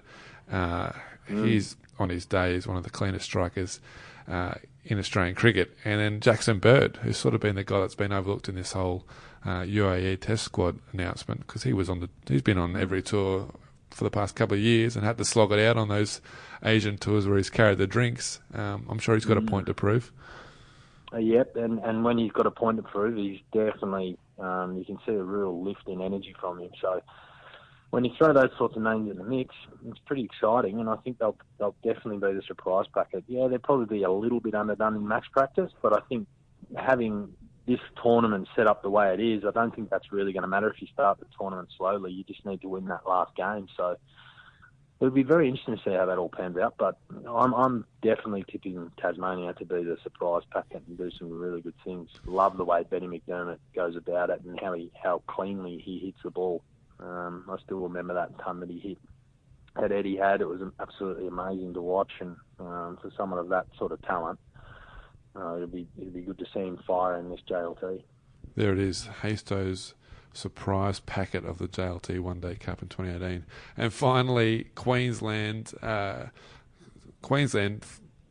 uh, 0.51 0.93
mm. 1.29 1.47
he's 1.47 1.77
on 1.99 2.09
his 2.09 2.27
day 2.27 2.55
is 2.55 2.67
one 2.67 2.77
of 2.77 2.85
the 2.85 2.91
cleanest 2.91 3.27
strikers 3.27 3.81
uh, 4.29 4.55
in 4.85 4.99
Australian 4.99 5.35
cricket. 5.35 5.77
And 5.85 6.01
then 6.01 6.21
Jackson 6.21 6.59
Bird, 6.59 6.99
who's 7.03 7.17
sort 7.17 7.35
of 7.35 7.41
been 7.41 7.57
the 7.57 7.65
guy 7.65 7.81
that's 7.81 7.95
been 7.95 8.13
overlooked 8.13 8.49
in 8.49 8.55
this 8.55 8.73
whole 8.73 9.05
uh, 9.45 9.61
UAE 9.61 10.21
Test 10.21 10.45
squad 10.45 10.79
announcement 10.93 11.47
because 11.47 11.63
he 11.63 11.73
was 11.73 11.89
on 11.89 12.01
the 12.01 12.09
he's 12.27 12.43
been 12.43 12.59
on 12.59 12.75
every 12.77 13.03
tour 13.03 13.51
for 13.97 14.05
the 14.05 14.11
past 14.11 14.37
couple 14.37 14.55
of 14.57 14.63
years 14.63 14.95
and 14.95 15.05
had 15.05 15.17
to 15.17 15.25
slog 15.25 15.51
it 15.53 15.59
out 15.59 15.79
on 15.79 15.89
those 15.89 16.21
Asian 16.63 16.99
tours 16.99 17.27
where 17.27 17.39
he's 17.39 17.49
carried 17.49 17.79
the 17.79 17.87
drinks. 17.87 18.41
Um, 18.53 18.87
I'm 18.91 18.99
sure 18.99 19.15
he's 19.15 19.25
got 19.25 19.39
a 19.39 19.43
point 19.43 19.67
to 19.67 19.75
prove. 19.75 20.13
Uh, 21.13 21.19
yep, 21.19 21.57
and 21.57 21.79
and 21.79 22.05
when 22.05 22.19
he's 22.19 22.33
got 22.33 22.47
a 22.47 22.51
point 22.51 22.77
to 22.77 22.83
prove, 22.83 23.17
he's 23.17 23.41
definitely 23.53 24.19
um, 24.39 24.77
you 24.77 24.85
can 24.85 24.99
see 25.07 25.13
a 25.13 25.23
real 25.23 25.65
lift 25.65 25.89
in 25.89 26.03
energy 26.03 26.35
from 26.39 26.61
him. 26.61 26.71
So 26.81 27.01
when 27.91 28.05
you 28.05 28.11
throw 28.19 28.35
those 28.35 28.51
sorts 28.59 28.77
of 28.77 28.83
names 28.83 29.11
in 29.11 29.17
the 29.17 29.25
mix, 29.25 29.55
it's 29.89 29.99
pretty 30.01 30.25
exciting, 30.25 30.79
and 30.79 30.91
I 30.91 30.97
think 30.97 31.19
they'll 31.19 31.39
they'll 31.59 31.77
definitely 31.83 32.19
be 32.19 32.35
the 32.35 32.43
surprise 32.47 32.85
packet. 32.93 33.25
Yeah, 33.29 33.49
they'll 33.49 33.59
probably 33.61 33.87
be 33.87 34.03
a 34.03 34.11
little 34.11 34.41
bit 34.41 34.55
underdone 34.55 34.97
in 34.97 35.09
match 35.09 35.27
practice, 35.33 35.73
but 35.81 35.97
I 35.97 36.01
think 36.09 36.27
having 36.77 37.33
this 37.67 37.81
tournament 38.03 38.49
set 38.55 38.67
up 38.67 38.83
the 38.83 38.91
way 38.91 39.13
it 39.13 39.21
is, 39.21 39.45
I 39.45 39.51
don't 39.51 39.75
think 39.75 39.91
that's 39.91 40.13
really 40.13 40.33
going 40.33 40.43
to 40.43 40.49
matter 40.49 40.71
if 40.71 40.81
you 40.81 40.87
start 40.93 41.19
the 41.19 41.27
tournament 41.39 41.69
slowly. 41.77 42.13
You 42.13 42.25
just 42.25 42.47
need 42.47 42.61
to 42.63 42.69
win 42.69 42.87
that 42.87 43.07
last 43.07 43.35
game. 43.35 43.67
So 43.77 43.97
it'll 45.01 45.13
be 45.13 45.23
very 45.23 45.49
interesting 45.49 45.77
to 45.77 45.83
see 45.83 45.95
how 45.95 46.07
that 46.07 46.19
all 46.19 46.29
pans 46.29 46.57
out. 46.57 46.75
But 46.79 46.97
I'm, 47.29 47.53
I'm 47.55 47.85
definitely 48.03 48.45
tipping 48.49 48.91
Tasmania 48.99 49.53
to 49.55 49.65
be 49.65 49.83
the 49.83 49.99
surprise 50.03 50.43
packet 50.53 50.83
and 50.87 50.97
do 50.97 51.11
some 51.19 51.31
really 51.31 51.61
good 51.61 51.75
things. 51.85 52.11
Love 52.25 52.57
the 52.57 52.65
way 52.65 52.85
Benny 52.89 53.07
McDermott 53.07 53.59
goes 53.75 53.97
about 53.97 54.31
it 54.31 54.43
and 54.45 54.59
how 54.61 54.73
he 54.73 54.91
how 55.03 55.23
cleanly 55.27 55.79
he 55.79 55.99
hits 55.99 56.19
the 56.23 56.31
ball. 56.31 56.63
Um, 57.01 57.45
I 57.51 57.57
still 57.65 57.81
remember 57.81 58.15
that 58.15 58.39
ton 58.39 58.61
that 58.61 58.71
he 58.71 58.79
hit 58.79 58.99
at 59.77 59.91
Etihad. 59.91 60.41
It 60.41 60.49
was 60.49 60.63
absolutely 60.81 61.27
amazing 61.27 61.75
to 61.75 61.83
watch, 61.83 62.13
and 62.21 62.37
um, 62.59 62.99
for 63.03 63.11
someone 63.17 63.39
of 63.39 63.49
that 63.51 63.67
sort 63.77 63.93
of 63.93 64.01
talent, 64.03 64.39
uh, 65.37 65.57
it'll 65.57 65.67
be 65.69 65.87
it'll 65.99 66.13
be 66.13 66.23
good 66.23 66.39
to 66.39 66.47
see 66.53 66.61
him 66.61 66.79
fire 66.87 67.19
in 67.19 67.31
this 67.31 67.41
JLT. 67.49 68.03
There 68.55 68.73
it 68.73 68.79
is, 68.79 69.09
Hasto's 69.23 69.95
surprise 70.33 71.01
packet 71.01 71.45
of 71.45 71.59
the 71.59 71.69
JLT 71.69 72.21
One 72.21 72.41
Day 72.41 72.57
Cup 72.57 72.83
in 72.83 72.89
2018, 72.89 73.45
and 73.77 73.93
finally 73.93 74.69
Queensland. 74.75 75.73
Uh, 75.83 76.27
Queensland 77.23 77.85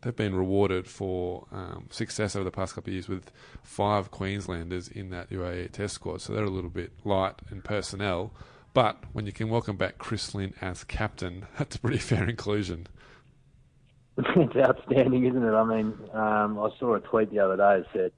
they've 0.06 0.16
been 0.16 0.36
rewarded 0.36 0.88
for 0.88 1.48
um, 1.52 1.88
success 1.90 2.36
over 2.36 2.46
the 2.46 2.52
past 2.52 2.76
couple 2.76 2.92
of 2.92 2.94
years 2.94 3.10
with 3.10 3.32
five 3.64 4.12
Queenslanders 4.12 4.88
in 4.88 5.10
that 5.10 5.32
UAE 5.32 5.72
Test 5.72 5.96
squad, 5.96 6.22
so 6.22 6.32
they're 6.32 6.44
a 6.44 6.50
little 6.50 6.70
bit 6.70 6.92
light 7.04 7.34
in 7.52 7.62
personnel. 7.64 8.32
But 8.76 9.04
when 9.14 9.26
you 9.26 9.32
can 9.32 9.50
welcome 9.50 9.78
back 9.78 9.98
Chris 9.98 10.36
Lynn 10.36 10.54
as 10.62 10.84
captain, 10.84 11.48
that's 11.58 11.76
a 11.76 11.80
pretty 11.80 11.98
fair 12.12 12.30
inclusion. 12.30 12.88
it's 14.36 14.56
outstanding, 14.56 15.26
isn't 15.26 15.44
it? 15.44 15.54
I 15.54 15.64
mean, 15.64 15.94
um, 16.14 16.60
I 16.60 16.70
saw 16.80 16.96
a 16.96 17.00
tweet 17.02 17.32
the 17.32 17.40
other 17.40 17.58
day 17.58 17.80
that 17.80 17.86
said, 17.94 18.12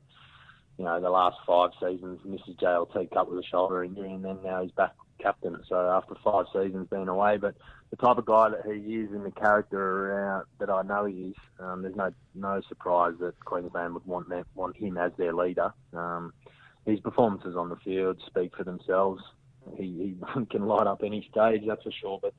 you 0.78 0.86
know, 0.86 1.02
the 1.02 1.10
last 1.10 1.38
five 1.46 1.72
seasons, 1.82 2.20
Mrs. 2.26 2.60
JLT 2.60 3.12
cut 3.12 3.30
with 3.30 3.44
a 3.44 3.48
shoulder 3.48 3.84
injury, 3.84 4.14
and 4.14 4.24
then 4.24 4.38
now 4.44 4.62
he's 4.62 4.72
back 4.72 4.94
captain. 5.20 5.58
So 5.68 5.76
after 5.76 6.14
five 6.24 6.46
seasons 6.54 6.88
being 6.92 7.08
away, 7.08 7.38
but 7.38 7.56
the 7.90 7.96
type 7.96 8.18
of 8.18 8.26
guy 8.26 8.50
that 8.50 8.66
he 8.66 8.96
is 8.98 9.12
and 9.12 9.26
the 9.26 9.32
character 9.32 10.12
around 10.12 10.46
that 10.60 10.70
I 10.70 10.84
know 10.84 11.06
he 11.06 11.30
is, 11.30 11.36
um, 11.60 11.82
there's 11.82 11.96
no 11.96 12.12
no 12.36 12.62
surprise 12.68 13.14
that 13.20 13.40
Queensland 13.44 13.96
would 13.96 14.06
want 14.06 14.30
them, 14.30 14.46
want 14.54 14.78
him 14.78 14.98
as 14.98 15.12
their 15.18 15.34
leader. 15.34 15.74
Um, 15.94 16.34
his 16.86 17.00
performances 17.00 17.56
on 17.56 17.70
the 17.70 17.76
field 17.78 18.22
speak 18.28 18.56
for 18.56 18.64
themselves. 18.64 19.22
He, 19.76 20.16
he 20.34 20.46
can 20.52 20.68
light 20.68 20.88
up 20.88 21.02
any 21.04 21.28
stage, 21.32 21.64
that's 21.68 21.84
for 21.84 21.92
sure. 21.92 22.20
But 22.22 22.34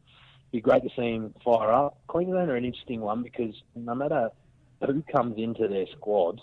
be 0.50 0.60
great 0.60 0.82
to 0.82 0.88
see 0.96 1.14
him 1.14 1.34
fire 1.44 1.70
up. 1.72 1.98
Queensland 2.06 2.50
are 2.50 2.56
an 2.56 2.64
interesting 2.64 3.00
one 3.00 3.22
because 3.22 3.54
no 3.74 3.94
matter 3.94 4.30
who 4.84 5.02
comes 5.12 5.36
into 5.38 5.68
their 5.68 5.86
squad, 5.96 6.40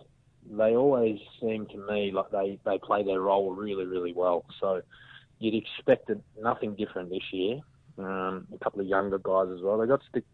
they 0.49 0.75
always 0.75 1.19
seem 1.41 1.65
to 1.67 1.77
me 1.89 2.11
like 2.11 2.29
they, 2.31 2.59
they 2.65 2.77
play 2.77 3.03
their 3.03 3.21
role 3.21 3.53
really, 3.53 3.85
really 3.85 4.13
well. 4.13 4.45
So 4.59 4.81
you'd 5.39 5.55
expect 5.55 6.11
nothing 6.41 6.75
different 6.75 7.09
this 7.09 7.23
year. 7.31 7.59
Um, 7.97 8.47
a 8.53 8.57
couple 8.63 8.81
of 8.81 8.87
younger 8.87 9.17
guys 9.17 9.47
as 9.55 9.61
well. 9.61 9.77
They 9.77 9.87
got 9.87 10.01
Ste- 10.09 10.25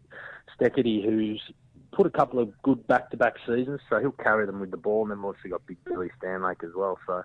Steketee, 0.60 1.06
who's 1.06 1.42
put 1.94 2.08
a 2.08 2.10
couple 2.10 2.40
of 2.40 2.50
good 2.64 2.86
back-to-back 2.88 3.36
seasons, 3.46 3.82
so 3.90 4.00
he'll 4.00 4.12
carry 4.12 4.46
them 4.46 4.60
with 4.60 4.72
the 4.72 4.78
ball. 4.78 5.04
And 5.04 5.12
then 5.12 5.18
we've 5.20 5.26
also 5.26 5.50
got 5.50 5.66
Big 5.68 5.78
Billy 5.86 6.10
Stanlake 6.22 6.64
as 6.64 6.72
well. 6.76 6.98
So 7.06 7.24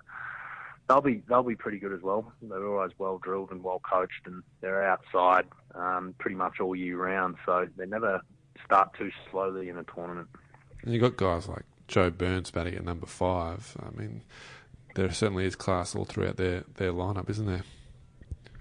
they'll 0.87 1.01
be 1.01 1.21
they'll 1.27 1.43
be 1.43 1.55
pretty 1.55 1.79
good 1.79 1.93
as 1.93 2.01
well. 2.01 2.31
They're 2.41 2.67
always 2.67 2.91
well 2.97 3.17
drilled 3.17 3.51
and 3.51 3.63
well 3.63 3.79
coached, 3.79 4.25
and 4.25 4.43
they're 4.61 4.83
outside 4.83 5.45
um, 5.75 6.15
pretty 6.17 6.35
much 6.35 6.59
all 6.59 6.75
year 6.75 6.97
round. 6.97 7.35
So 7.45 7.67
they 7.77 7.85
never 7.85 8.21
start 8.65 8.93
too 8.97 9.11
slowly 9.29 9.69
in 9.69 9.77
a 9.77 9.83
tournament. 9.83 10.27
And 10.83 10.93
you 10.93 10.99
got 10.99 11.17
guys 11.17 11.47
like 11.47 11.63
Joe 11.87 12.09
Burns 12.09 12.51
batting 12.51 12.75
at 12.75 12.83
number 12.83 13.05
five. 13.05 13.75
I 13.79 13.97
mean, 13.99 14.23
there 14.95 15.11
certainly 15.11 15.45
is 15.45 15.55
class 15.55 15.95
all 15.95 16.05
throughout 16.05 16.37
their 16.37 16.63
their 16.75 16.91
lineup, 16.91 17.29
isn't 17.29 17.45
there? 17.45 17.63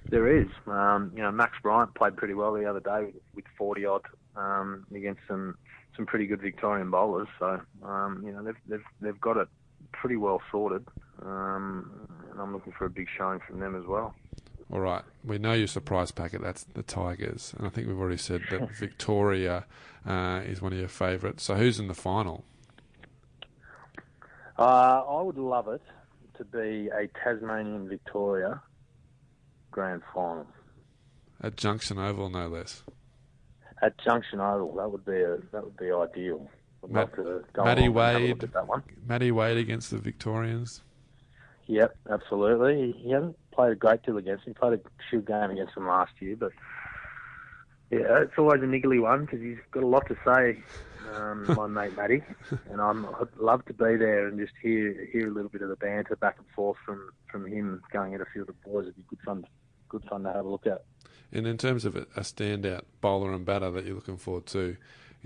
There 0.08 0.40
is. 0.40 0.48
Um, 0.66 1.12
you 1.16 1.22
know, 1.22 1.32
Max 1.32 1.54
Bryant 1.62 1.94
played 1.94 2.16
pretty 2.16 2.34
well 2.34 2.52
the 2.54 2.64
other 2.64 2.80
day 2.80 3.12
with 3.34 3.44
40 3.58 3.84
odd 3.86 4.02
um, 4.36 4.86
against 4.94 5.20
some 5.26 5.56
some 5.96 6.06
pretty 6.06 6.26
good 6.26 6.40
Victorian 6.40 6.90
bowlers. 6.90 7.28
So 7.38 7.60
um, 7.82 8.22
you 8.24 8.32
know 8.32 8.42
they've 8.42 8.56
they've 8.68 8.84
they've 9.00 9.20
got 9.20 9.36
it 9.36 9.48
pretty 9.92 10.16
well 10.16 10.40
sorted, 10.50 10.86
um, 11.22 11.90
and 12.37 12.42
I'm 12.42 12.53
looking 12.53 12.72
for 12.72 12.85
a 12.85 12.90
big 12.90 13.09
showing 13.16 13.40
from 13.40 13.61
them 13.61 13.75
as 13.75 13.87
well. 13.87 14.14
All 14.70 14.81
right, 14.81 15.03
we 15.25 15.38
know 15.38 15.53
your 15.53 15.68
surprise 15.68 16.11
packet. 16.11 16.42
That's 16.42 16.64
the 16.64 16.83
Tigers, 16.83 17.55
and 17.57 17.66
I 17.66 17.70
think 17.70 17.87
we've 17.87 17.99
already 17.99 18.18
said 18.18 18.42
that 18.51 18.70
Victoria 18.79 19.64
uh, 20.05 20.42
is 20.44 20.61
one 20.61 20.72
of 20.72 20.79
your 20.79 20.88
favourites. 20.88 21.44
So 21.44 21.55
who's 21.55 21.81
in 21.81 21.88
the 21.88 21.94
final? 21.94 22.44
Uh, 24.59 25.03
I 25.09 25.22
would 25.22 25.38
love 25.38 25.68
it 25.68 25.83
to 26.37 26.44
be 26.44 26.88
a 26.88 27.09
Tasmanian 27.22 27.88
Victoria 27.88 28.61
grand 29.70 30.03
final 30.12 30.46
at 31.42 31.57
Junction 31.57 31.99
Oval, 31.99 32.31
no 32.31 32.49
less. 32.49 32.83
At 33.83 33.99
Junction 33.99 34.40
Oval, 34.40 34.75
that 34.77 34.90
would 34.90 35.05
be 35.05 35.20
a, 35.20 35.37
that 35.53 35.64
would 35.64 35.77
be 35.77 35.90
ideal. 35.92 36.49
Matt, 36.88 37.11
Matty 37.57 37.88
Wade, 37.88 38.49
Matty 39.07 39.33
Wade 39.33 39.57
against 39.57 39.90
the 39.90 39.99
Victorians. 39.99 40.83
Yep, 41.66 41.96
absolutely. 42.11 42.92
He 42.92 43.11
hasn't 43.11 43.37
played 43.50 43.72
a 43.72 43.76
great 43.76 44.02
deal 44.02 44.16
against 44.16 44.46
him. 44.46 44.55
He 44.55 44.59
played 44.59 44.74
a 44.74 44.81
shield 45.11 45.26
game 45.26 45.50
against 45.50 45.76
him 45.76 45.87
last 45.87 46.12
year, 46.20 46.37
but 46.37 46.52
yeah, 47.90 48.22
it's 48.22 48.33
always 48.38 48.62
a 48.62 48.66
niggly 48.66 49.00
one 49.00 49.24
because 49.24 49.40
he's 49.40 49.59
got 49.72 49.83
a 49.83 49.87
lot 49.87 50.07
to 50.09 50.16
say, 50.24 50.62
um, 51.14 51.44
my 51.57 51.66
mate 51.66 51.96
Matty, 51.96 52.22
and 52.70 52.81
I'm, 52.81 53.07
I'd 53.07 53.37
love 53.38 53.64
to 53.66 53.72
be 53.72 53.96
there 53.96 54.29
and 54.29 54.38
just 54.38 54.52
hear 54.62 55.09
hear 55.12 55.29
a 55.29 55.33
little 55.33 55.50
bit 55.50 55.62
of 55.62 55.68
the 55.68 55.76
banter 55.76 56.16
back 56.16 56.37
and 56.38 56.46
forth 56.55 56.79
from, 56.85 57.11
from 57.31 57.46
him 57.46 57.83
going 57.92 58.14
at 58.14 58.20
a 58.20 58.26
few 58.33 58.42
of 58.42 58.46
the 58.48 58.55
boys. 58.64 58.85
It'd 58.85 58.96
be 58.96 59.05
good 59.09 59.20
fun, 59.24 59.44
good 59.88 60.05
fun 60.09 60.22
to 60.22 60.33
have 60.33 60.44
a 60.44 60.48
look 60.48 60.66
at. 60.66 60.85
And 61.33 61.46
in 61.46 61.59
terms 61.59 61.85
of 61.85 61.96
a 61.96 62.05
standout 62.20 62.83
bowler 63.00 63.33
and 63.33 63.44
batter 63.44 63.70
that 63.72 63.85
you're 63.85 63.96
looking 63.96 64.16
forward 64.16 64.46
to, 64.46 64.76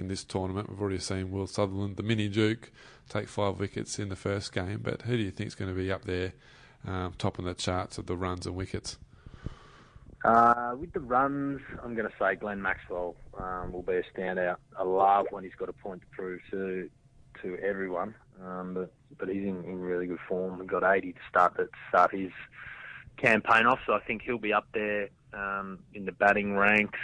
in 0.01 0.09
this 0.09 0.25
tournament. 0.25 0.69
We've 0.69 0.81
already 0.81 0.99
seen 0.99 1.31
Will 1.31 1.47
Sutherland, 1.47 1.97
the 1.97 2.03
mini 2.03 2.29
Duke, 2.29 2.73
take 3.11 3.29
five 3.29 3.59
wickets 3.59 3.99
in 3.99 4.09
the 4.09 4.17
first 4.17 4.53
game. 4.53 4.81
But 4.83 5.03
who 5.03 5.17
do 5.17 5.23
you 5.23 5.31
think 5.31 5.49
is 5.49 5.55
going 5.55 5.71
to 5.71 5.77
be 5.77 5.93
up 5.93 6.05
there, 6.05 6.33
um, 6.87 7.15
topping 7.19 7.45
the 7.45 7.55
charts 7.55 7.99
of 7.99 8.07
the 8.07 8.17
runs 8.17 8.47
and 8.47 8.57
wickets? 8.57 8.97
Uh, 10.25 10.75
with 10.79 10.93
the 10.93 11.01
runs, 11.01 11.61
I'm 11.83 11.95
going 11.95 12.09
to 12.09 12.15
say 12.19 12.37
Glenn 12.37 12.61
Maxwell 12.61 13.17
um, 13.39 13.73
will 13.73 13.83
be 13.83 13.95
a 13.95 14.03
standout. 14.15 14.57
I 14.79 14.85
love 14.85 15.27
when 15.31 15.45
he's 15.45 15.55
got 15.59 15.69
a 15.69 15.73
point 15.73 16.03
to 16.03 16.07
prove 16.09 16.41
to 16.51 16.89
to 17.43 17.57
everyone, 17.59 18.15
um, 18.45 18.75
but 18.75 18.93
but 19.19 19.29
he's 19.29 19.45
in, 19.45 19.65
in 19.65 19.81
really 19.81 20.07
good 20.07 20.19
form. 20.29 20.61
He 20.61 20.67
got 20.67 20.83
80 20.85 21.13
to 21.13 21.19
start 21.29 21.57
to 21.57 21.69
start 21.89 22.15
his 22.15 22.33
campaign 23.17 23.65
off, 23.65 23.79
so 23.87 23.95
I 23.95 24.01
think 24.01 24.23
he'll 24.23 24.37
be 24.37 24.53
up 24.53 24.67
there 24.75 25.09
um, 25.33 25.79
in 25.95 26.05
the 26.05 26.13
batting 26.13 26.55
ranks 26.55 26.99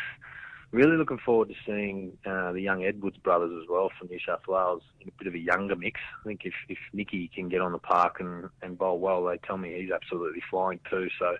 really 0.76 0.98
looking 0.98 1.18
forward 1.24 1.48
to 1.48 1.54
seeing 1.64 2.18
uh, 2.26 2.52
the 2.52 2.60
young 2.60 2.84
Edwards 2.84 3.16
brothers 3.16 3.50
as 3.62 3.66
well 3.68 3.90
from 3.98 4.08
New 4.08 4.18
South 4.26 4.46
Wales 4.46 4.82
in 5.00 5.08
a 5.08 5.12
bit 5.18 5.26
of 5.26 5.34
a 5.34 5.38
younger 5.38 5.74
mix. 5.74 5.98
I 6.20 6.28
think 6.28 6.42
if, 6.44 6.52
if 6.68 6.76
Nicky 6.92 7.30
can 7.34 7.48
get 7.48 7.62
on 7.62 7.72
the 7.72 7.78
park 7.78 8.16
and, 8.20 8.50
and 8.60 8.76
bowl 8.76 8.98
well, 8.98 9.24
they 9.24 9.38
tell 9.38 9.56
me 9.56 9.74
he's 9.80 9.90
absolutely 9.90 10.42
flying 10.50 10.78
too. 10.90 11.08
So 11.18 11.36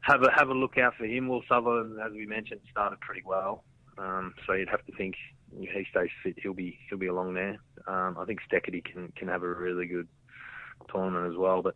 have 0.00 0.22
a 0.22 0.30
have 0.34 0.48
a 0.48 0.54
look 0.54 0.78
out 0.78 0.94
for 0.96 1.04
him. 1.04 1.28
Will 1.28 1.42
Sutherland, 1.46 1.98
as 2.04 2.12
we 2.12 2.24
mentioned, 2.24 2.60
started 2.70 2.98
pretty 3.00 3.22
well. 3.24 3.64
Um, 3.98 4.32
so 4.46 4.54
you'd 4.54 4.70
have 4.70 4.86
to 4.86 4.92
think 4.92 5.16
if 5.58 5.70
he 5.70 5.84
stays 5.90 6.08
fit, 6.22 6.36
he'll 6.42 6.54
be 6.54 6.78
he'll 6.88 6.98
be 6.98 7.08
along 7.08 7.34
there. 7.34 7.58
Um, 7.86 8.16
I 8.18 8.24
think 8.24 8.40
Steketee 8.50 8.84
can 8.84 9.12
can 9.14 9.28
have 9.28 9.42
a 9.42 9.48
really 9.48 9.86
good 9.86 10.08
tournament 10.90 11.30
as 11.30 11.36
well. 11.36 11.60
But 11.60 11.74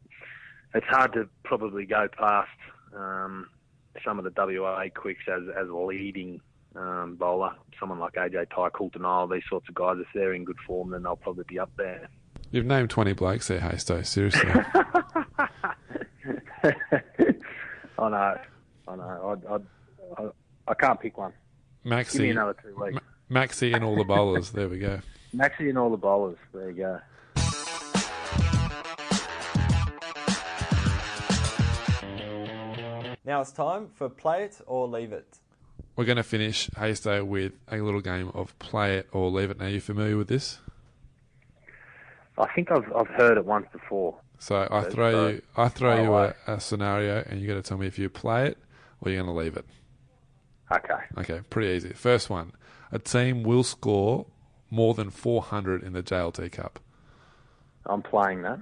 it's 0.74 0.86
hard 0.86 1.12
to 1.14 1.28
probably 1.44 1.84
go 1.84 2.08
past 2.16 2.48
um, 2.96 3.48
some 4.02 4.18
of 4.18 4.24
the 4.24 4.32
WA 4.34 4.84
quicks 4.94 5.24
as 5.28 5.42
as 5.60 5.68
leading 5.68 6.40
um, 6.76 7.16
bowler. 7.16 7.52
Someone 7.78 7.98
like 7.98 8.14
AJ 8.14 8.50
Tye, 8.54 8.68
Coulton 8.70 9.04
Isle, 9.04 9.28
these 9.28 9.42
sorts 9.48 9.68
of 9.68 9.74
guys. 9.74 9.96
If 10.00 10.06
they're 10.14 10.34
in 10.34 10.44
good 10.44 10.58
form, 10.66 10.90
then 10.90 11.02
they'll 11.02 11.16
probably 11.16 11.44
be 11.48 11.58
up 11.58 11.70
there. 11.76 12.08
You've 12.50 12.66
named 12.66 12.90
20 12.90 13.12
blokes 13.14 13.48
there, 13.48 13.60
Hasto. 13.60 14.04
Seriously. 14.04 14.48
I 17.98 18.08
know, 18.08 18.36
I 18.88 18.96
know. 18.96 19.40
I, 19.48 19.54
I, 19.54 20.22
I, 20.22 20.28
I 20.68 20.74
can't 20.74 21.00
pick 21.00 21.16
one. 21.18 21.32
Maxi, 21.84 22.12
Give 22.12 22.22
me 22.22 22.30
another 22.30 22.54
two 22.62 22.76
weeks. 22.80 22.98
Ma- 23.30 23.40
Maxi 23.42 23.74
and 23.74 23.84
all 23.84 23.96
the 23.96 24.04
bowlers. 24.04 24.50
There 24.50 24.68
we 24.68 24.78
go. 24.78 25.00
Maxi 25.34 25.68
and 25.68 25.78
all 25.78 25.90
the 25.90 25.96
bowlers. 25.96 26.36
There 26.52 26.70
you 26.70 26.76
go. 26.76 27.00
Now 33.24 33.40
it's 33.40 33.52
time 33.52 33.88
for 33.94 34.08
play 34.08 34.44
it 34.44 34.60
or 34.66 34.88
leave 34.88 35.12
it. 35.12 35.38
We're 35.96 36.04
going 36.04 36.16
to 36.16 36.22
finish 36.22 36.70
Hasto 36.70 37.24
with 37.24 37.52
a 37.70 37.78
little 37.78 38.00
game 38.00 38.30
of 38.34 38.58
play 38.58 38.96
it 38.96 39.08
or 39.12 39.30
leave 39.30 39.50
it. 39.50 39.58
Now, 39.58 39.66
you 39.66 39.80
familiar 39.80 40.16
with 40.16 40.28
this? 40.28 40.58
I 42.38 42.46
think 42.54 42.70
I've 42.70 42.90
I've 42.94 43.08
heard 43.08 43.36
it 43.36 43.44
once 43.44 43.66
before. 43.72 44.16
So 44.38 44.66
I 44.70 44.82
throw 44.82 45.12
so 45.12 45.28
you, 45.28 45.42
I 45.56 45.68
throw 45.68 46.02
you 46.02 46.14
a, 46.14 46.34
a 46.46 46.60
scenario, 46.60 47.22
and 47.28 47.40
you 47.40 47.46
got 47.46 47.54
to 47.54 47.62
tell 47.62 47.78
me 47.78 47.86
if 47.86 47.98
you 47.98 48.08
play 48.08 48.46
it 48.48 48.58
or 49.00 49.10
you're 49.10 49.22
going 49.22 49.34
to 49.34 49.40
leave 49.40 49.56
it. 49.56 49.66
Okay. 50.72 50.94
Okay, 51.18 51.40
pretty 51.50 51.68
easy. 51.76 51.92
First 51.92 52.30
one: 52.30 52.52
a 52.90 52.98
team 52.98 53.42
will 53.42 53.62
score 53.62 54.26
more 54.70 54.94
than 54.94 55.10
400 55.10 55.82
in 55.82 55.92
the 55.92 56.02
JLT 56.02 56.50
Cup. 56.52 56.80
I'm 57.86 58.02
playing 58.02 58.42
that. 58.42 58.58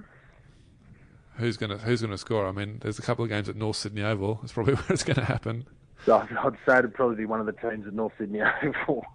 Who's 1.37 1.57
gonna 1.57 1.77
Who's 1.77 2.01
gonna 2.01 2.17
score? 2.17 2.45
I 2.45 2.51
mean, 2.51 2.79
there's 2.81 2.99
a 2.99 3.01
couple 3.01 3.23
of 3.23 3.29
games 3.29 3.47
at 3.47 3.55
North 3.55 3.77
Sydney 3.77 4.03
Oval. 4.03 4.41
It's 4.43 4.51
probably 4.51 4.73
where 4.75 4.85
it's 4.89 5.03
going 5.03 5.15
to 5.15 5.25
happen. 5.25 5.65
So 6.05 6.17
I'd, 6.17 6.57
say 6.65 6.79
it'd 6.79 6.93
probably 6.93 7.15
be 7.15 7.25
one 7.25 7.39
of 7.39 7.45
the 7.45 7.53
teams 7.53 7.85
at 7.85 7.93
North 7.93 8.13
Sydney 8.17 8.41
Oval. 8.63 9.05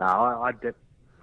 no, 0.00 0.06
I, 0.06 0.48
I, 0.48 0.52
de- 0.52 0.74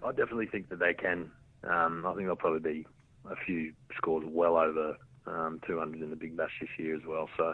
I 0.03 0.09
definitely 0.09 0.47
think 0.47 0.69
that 0.69 0.79
they 0.79 0.93
can. 0.93 1.31
Um, 1.63 2.05
I 2.05 2.09
think 2.09 2.21
there'll 2.21 2.35
probably 2.35 2.73
be 2.73 2.87
a 3.29 3.35
few 3.45 3.73
scores 3.95 4.25
well 4.27 4.57
over 4.57 4.97
um, 5.27 5.59
200 5.65 6.01
in 6.01 6.09
the 6.09 6.15
Big 6.15 6.35
Bash 6.35 6.51
this 6.59 6.69
year 6.77 6.95
as 6.95 7.01
well. 7.07 7.29
So 7.37 7.53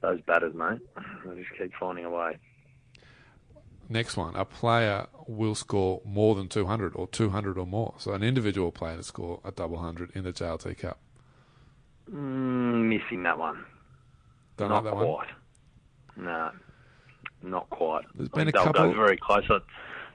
those 0.00 0.20
batters, 0.22 0.54
mate, 0.54 0.80
they 1.26 1.40
just 1.40 1.50
keep 1.58 1.72
finding 1.78 2.04
a 2.04 2.10
way. 2.10 2.38
Next 3.88 4.16
one: 4.16 4.36
a 4.36 4.44
player 4.44 5.06
will 5.26 5.54
score 5.54 6.02
more 6.04 6.34
than 6.34 6.48
200 6.48 6.94
or 6.94 7.08
200 7.08 7.56
or 7.56 7.66
more. 7.66 7.94
So 7.98 8.12
an 8.12 8.22
individual 8.22 8.70
player 8.70 8.96
to 8.96 9.02
score 9.02 9.40
a 9.44 9.50
double 9.50 9.78
hundred 9.78 10.10
in 10.14 10.24
the 10.24 10.32
JLT 10.32 10.78
Cup. 10.78 10.98
Mm, 12.12 12.88
missing 12.88 13.22
that 13.22 13.38
one. 13.38 13.64
Don't 14.58 14.68
not 14.68 14.84
like 14.84 14.92
that 14.92 15.06
one. 15.06 15.26
Quite. 16.18 16.24
No, 17.42 17.48
not 17.50 17.70
quite. 17.70 18.04
There's 18.14 18.28
I 18.32 18.36
been 18.36 18.46
think 18.46 18.48
a 18.48 18.52
they'll 18.58 18.64
couple- 18.72 18.92
go 18.92 18.96
very 18.96 19.16
close. 19.16 19.44
I- 19.50 19.58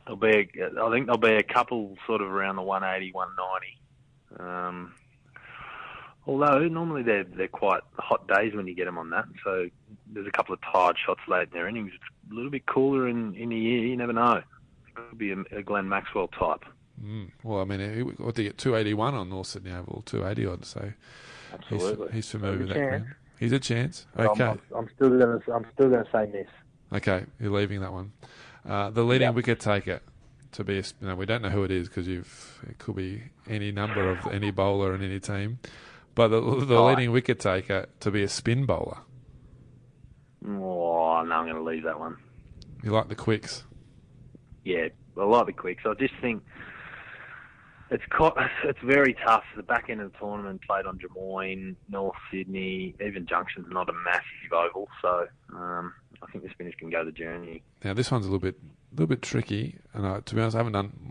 There'll 0.06 0.18
be, 0.18 0.28
a, 0.60 0.82
I 0.84 0.92
think 0.92 1.06
there'll 1.06 1.18
be 1.18 1.36
a 1.36 1.44
couple 1.44 1.96
sort 2.06 2.22
of 2.22 2.28
around 2.30 2.58
the 2.58 2.62
180, 2.62 3.13
190. 3.13 3.78
Um, 4.38 4.94
although 6.28 6.68
normally 6.68 7.04
they're 7.04 7.24
they're 7.24 7.48
quite 7.48 7.82
hot 7.98 8.28
days 8.28 8.54
when 8.54 8.68
you 8.68 8.76
get 8.76 8.84
them 8.84 8.98
on 8.98 9.12
that. 9.12 9.26
So 9.46 9.70
there's 10.08 10.28
a 10.28 10.32
couple 10.32 10.54
of 10.54 10.60
tired 10.62 10.98
shots 11.06 11.22
late 11.30 11.44
in 11.44 11.50
their 11.54 11.70
innings. 11.70 11.92
It's 11.96 12.04
a 12.32 12.34
little 12.36 12.52
bit 12.52 12.66
cooler 12.66 13.08
in 13.08 13.34
in 13.36 13.48
the 13.50 13.56
year. 13.58 13.86
You 13.86 13.96
never 13.96 14.12
know. 14.12 14.42
It 14.88 14.96
could 14.96 15.18
be 15.18 15.32
a, 15.32 15.38
a 15.58 15.63
Glenn 15.63 15.88
Maxwell 15.88 16.28
type. 16.28 16.66
Mm. 17.02 17.32
Well, 17.42 17.62
I 17.62 17.63
mean, 17.63 18.13
what 18.18 18.36
did 18.36 18.42
he 18.44 18.48
get? 18.50 18.58
281 18.58 19.16
on 19.16 19.30
North 19.30 19.48
Sydney 19.48 19.72
Oval, 19.72 20.04
280 20.06 20.46
odd. 20.52 20.66
So 20.66 20.82
he's, 21.70 21.82
Absolutely. 21.82 22.12
he's 22.12 22.30
familiar 22.30 22.58
with 22.60 22.68
that 22.70 22.76
ground. 22.78 23.06
He's 23.39 23.52
a 23.52 23.60
chance. 23.60 24.06
Okay. 24.17 24.43
I'm, 24.43 24.60
I'm 24.76 24.89
still 24.96 25.10
gonna 25.10 25.39
I'm 25.54 25.65
still 25.74 25.89
gonna 25.89 26.08
say 26.12 26.30
miss. 26.32 26.48
Okay, 26.93 27.26
you're 27.39 27.52
leaving 27.52 27.82
that 27.82 27.91
one. 27.91 28.13
Uh, 28.67 28.89
the 28.89 29.04
leading 29.04 29.28
Yep. 29.28 29.36
wicket 29.36 29.60
taker 29.60 30.00
to 30.54 30.63
be, 30.63 30.78
a, 30.78 30.84
you 31.02 31.08
know, 31.08 31.15
we 31.15 31.26
don't 31.26 31.41
know 31.41 31.50
who 31.50 31.63
it 31.63 31.72
is 31.72 31.88
because 31.89 32.08
you've 32.08 32.63
it 32.69 32.78
could 32.78 32.96
be 32.96 33.24
any 33.50 33.72
number 33.72 34.10
of 34.12 34.26
any 34.32 34.52
bowler 34.52 34.93
in 34.96 35.02
any 35.02 35.19
team, 35.19 35.60
but 36.15 36.28
the, 36.30 36.39
the 36.65 36.78
Oh. 36.78 36.86
leading 36.88 37.12
wicket 37.12 37.39
taker 37.39 37.88
to 38.02 38.12
be 38.12 38.22
a 38.24 38.28
spin 38.30 38.65
bowler. 38.65 39.00
Oh 40.46 41.24
no, 41.26 41.36
I'm 41.36 41.48
gonna 41.48 41.62
leave 41.63 41.84
that 41.84 42.00
one. 42.00 42.17
You 42.84 42.91
like 42.91 43.08
the 43.10 43.15
quicks? 43.15 43.63
yeah, 44.65 44.88
I 45.17 45.24
like 45.26 45.46
the 45.48 45.54
quicks. 45.54 45.84
I 45.86 45.93
just 45.96 46.13
think 46.22 46.43
it's 47.89 48.04
co- 48.10 48.36
it's 48.63 48.80
very 48.84 49.15
tough. 49.26 49.43
The 49.56 49.63
back 49.63 49.89
end 49.89 50.02
of 50.02 50.12
the 50.12 50.17
tournament 50.17 50.62
played 50.67 50.86
on 50.86 50.98
Drummoyne, 51.00 51.76
North 51.89 52.15
Sydney, 52.32 52.96
even 53.06 53.26
Junction's 53.26 53.67
not 53.69 53.89
a 53.89 53.93
massive 53.93 54.54
oval, 54.54 54.88
so 55.02 55.28
um, 55.56 55.93
I 56.22 56.32
think 56.32 56.43
the 56.43 56.50
spinners 56.52 56.74
can 56.78 56.89
go 56.89 57.04
the 57.04 57.12
journey. 57.12 57.63
Now 57.84 57.93
this 57.93 58.12
one's 58.12 58.26
a 58.26 58.30
little 58.30 58.39
bit, 58.39 58.56
a 58.56 58.96
little 58.96 59.08
bit 59.08 59.22
tricky, 59.22 59.78
and 59.93 60.26
to 60.26 60.36
be 60.36 60.41
honest, 60.41 60.56
I 60.56 60.60
haven't 60.60 60.74
done 60.74 61.03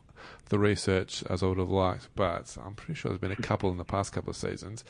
the 0.48 0.58
research 0.58 1.24
as 1.30 1.42
I 1.42 1.46
would 1.46 1.58
have 1.58 1.70
liked, 1.70 2.08
but 2.14 2.56
I'm 2.64 2.74
pretty 2.74 2.94
sure 2.94 3.11
there's 3.11 3.20
been 3.20 3.32
a 3.32 3.37
couple 3.37 3.70
in 3.70 3.78
the 3.78 3.85
past 3.85 4.12
couple 4.12 4.30
of 4.30 4.37
seasons. 4.37 4.85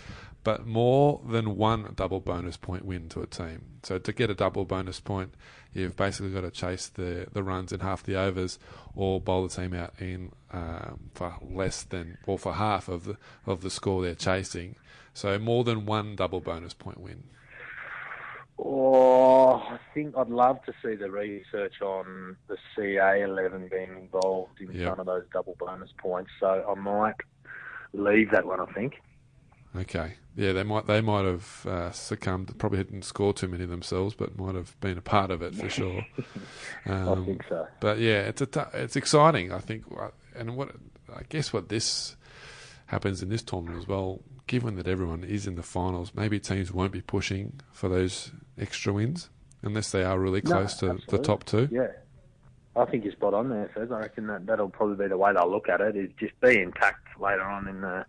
But 0.45 0.66
more 0.66 1.21
than 1.25 1.57
one 1.57 1.92
double 1.95 2.18
bonus 2.21 2.57
point 2.57 2.85
win 2.85 3.09
to 3.11 3.21
a 3.21 3.27
team. 3.27 3.62
So 3.85 3.99
to 3.99 4.12
get 4.12 4.29
a 4.29 4.35
double 4.35 4.64
bonus 4.64 4.99
point, 4.99 5.35
you've 5.73 5.97
basically 5.97 6.33
got 6.33 6.40
to 6.40 6.51
chase 6.51 6.88
the, 6.88 7.29
the 7.33 7.42
runs 7.42 7.73
in 7.73 7.81
half 7.81 8.03
the 8.03 8.16
overs, 8.16 8.59
or 8.97 9.21
bowl 9.21 9.47
the 9.47 9.55
team 9.55 9.73
out 9.73 9.95
in 10.01 10.33
um, 10.53 11.11
for 11.14 11.35
less 11.40 11.85
than 11.85 12.18
or 12.27 12.38
for 12.38 12.55
half 12.55 12.88
of 12.88 13.05
the 13.05 13.16
of 13.47 13.62
the 13.62 13.71
score 13.71 14.03
they're 14.03 14.14
chasing. 14.14 14.77
So 15.14 15.38
more 15.38 15.62
than 15.62 15.87
one 15.87 16.16
double 16.16 16.40
bonus 16.40 16.75
point 16.75 17.01
win. 17.01 17.25
Oh, 18.64 19.55
I 19.55 19.79
think 19.94 20.16
I'd 20.16 20.29
love 20.29 20.62
to 20.64 20.72
see 20.85 20.94
the 20.94 21.11
research 21.11 21.81
on 21.83 22.37
the 22.48 22.57
CA 22.77 23.22
11 23.22 23.68
being 23.70 23.90
involved 23.90 24.61
in 24.61 24.72
Yep. 24.72 24.88
some 24.90 25.01
of 25.01 25.07
those 25.07 25.25
double 25.33 25.57
bonus 25.59 25.90
points, 25.98 26.31
so 26.38 26.64
I 26.68 26.79
might 26.81 27.16
leave 27.92 28.31
that 28.31 28.46
one, 28.46 28.61
I 28.61 28.66
think. 28.72 28.94
Okay. 29.77 30.14
Yeah, 30.37 30.53
they 30.53 30.62
might 30.62 30.87
they 30.87 31.01
might 31.01 31.25
have 31.25 31.66
uh, 31.66 31.90
succumbed. 31.92 32.57
Probably 32.59 32.79
didn't 32.85 33.03
score 33.03 33.33
too 33.35 33.48
many 33.48 33.66
themselves, 33.66 34.14
but 34.14 34.38
might 34.38 34.55
have 34.55 34.79
been 34.81 34.96
a 34.96 35.03
part 35.03 35.31
of 35.31 35.42
it 35.42 35.55
for 35.55 35.68
sure. 35.68 36.05
Um, 36.87 37.22
I 37.22 37.27
think 37.27 37.44
so. 37.48 37.66
But 37.81 37.98
yeah, 37.98 38.20
it's 38.22 38.40
a 38.42 38.46
t- 38.46 38.61
it's 38.75 38.96
exciting. 38.96 39.53
I 39.53 39.59
think, 39.59 39.85
uh, 39.98 40.09
and 40.35 40.57
what 40.57 40.70
I 41.14 41.22
guess 41.29 41.53
what 41.53 41.68
this 41.68 42.16
happens 42.92 43.22
in 43.22 43.31
this 43.31 43.42
tournament 43.42 43.81
as 43.81 43.88
well. 43.88 44.20
Given 44.46 44.76
that 44.76 44.87
everyone 44.87 45.24
is 45.24 45.46
in 45.46 45.55
the 45.55 45.62
finals, 45.62 46.12
maybe 46.14 46.38
teams 46.38 46.72
won't 46.72 46.92
be 46.92 47.00
pushing 47.00 47.61
for 47.72 47.88
those 47.88 48.33
extra 48.59 48.92
wins 48.92 49.31
unless 49.62 49.90
they 49.90 50.05
are 50.05 50.18
really 50.18 50.42
No, 50.44 50.50
close 50.50 50.74
to 50.76 50.98
the 51.09 51.18
top 51.18 51.44
two. 51.44 51.68
Yeah. 51.72 51.88
I 52.76 52.85
think 52.87 53.05
you're 53.05 53.12
spot 53.12 53.35
on 53.35 53.48
there, 53.48 53.70
Fez. 53.74 53.90
I 53.90 54.00
reckon 54.00 54.26
that 54.28 54.46
that'll 54.46 54.68
probably 54.68 54.96
be 54.96 55.09
the 55.09 55.16
way 55.16 55.33
they'll 55.33 55.50
look 55.50 55.68
at 55.68 55.81
it. 55.81 55.96
Is 55.96 56.11
just 56.18 56.38
be 56.40 56.59
intact 56.59 57.20
later 57.20 57.42
on 57.42 57.68
in 57.68 57.81
the 57.81 58.05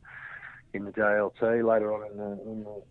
in 0.73 0.85
the 0.85 0.91
JLT, 0.91 1.41
later 1.67 1.93
on 1.93 2.11
in 2.11 2.17
the 2.17 2.51
in 2.51 2.63
the 2.63 2.81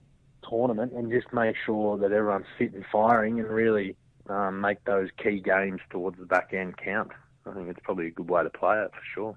tournament, 0.49 0.93
and 0.93 1.11
just 1.11 1.33
make 1.33 1.57
sure 1.65 1.97
that 1.99 2.13
everyone's 2.13 2.47
fit 2.59 2.75
and 2.75 2.85
firing, 2.93 3.41
and 3.41 3.49
really 3.49 3.97
um, 4.29 4.61
make 4.61 4.85
those 4.85 5.09
key 5.23 5.41
games 5.41 5.81
towards 5.89 6.19
the 6.19 6.27
back 6.27 6.53
end 6.53 6.77
count. 6.77 7.11
I 7.47 7.53
think 7.55 7.69
it's 7.69 7.81
probably 7.83 8.09
a 8.09 8.11
good 8.11 8.29
way 8.29 8.43
to 8.43 8.51
play 8.51 8.79
it 8.79 8.91
for 8.93 9.05
sure. 9.15 9.37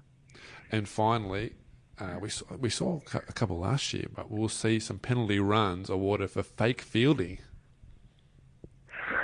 And 0.70 0.86
finally, 0.86 1.54
uh, 1.98 2.18
we 2.20 2.28
saw, 2.28 2.44
we 2.58 2.70
saw 2.70 3.00
a 3.14 3.32
couple 3.32 3.58
last 3.58 3.92
year, 3.94 4.06
but 4.14 4.30
we'll 4.30 4.48
see 4.48 4.78
some 4.78 4.98
penalty 4.98 5.38
runs 5.40 5.88
awarded 5.90 6.30
for 6.30 6.42
fake 6.42 6.80
fielding. 6.82 7.38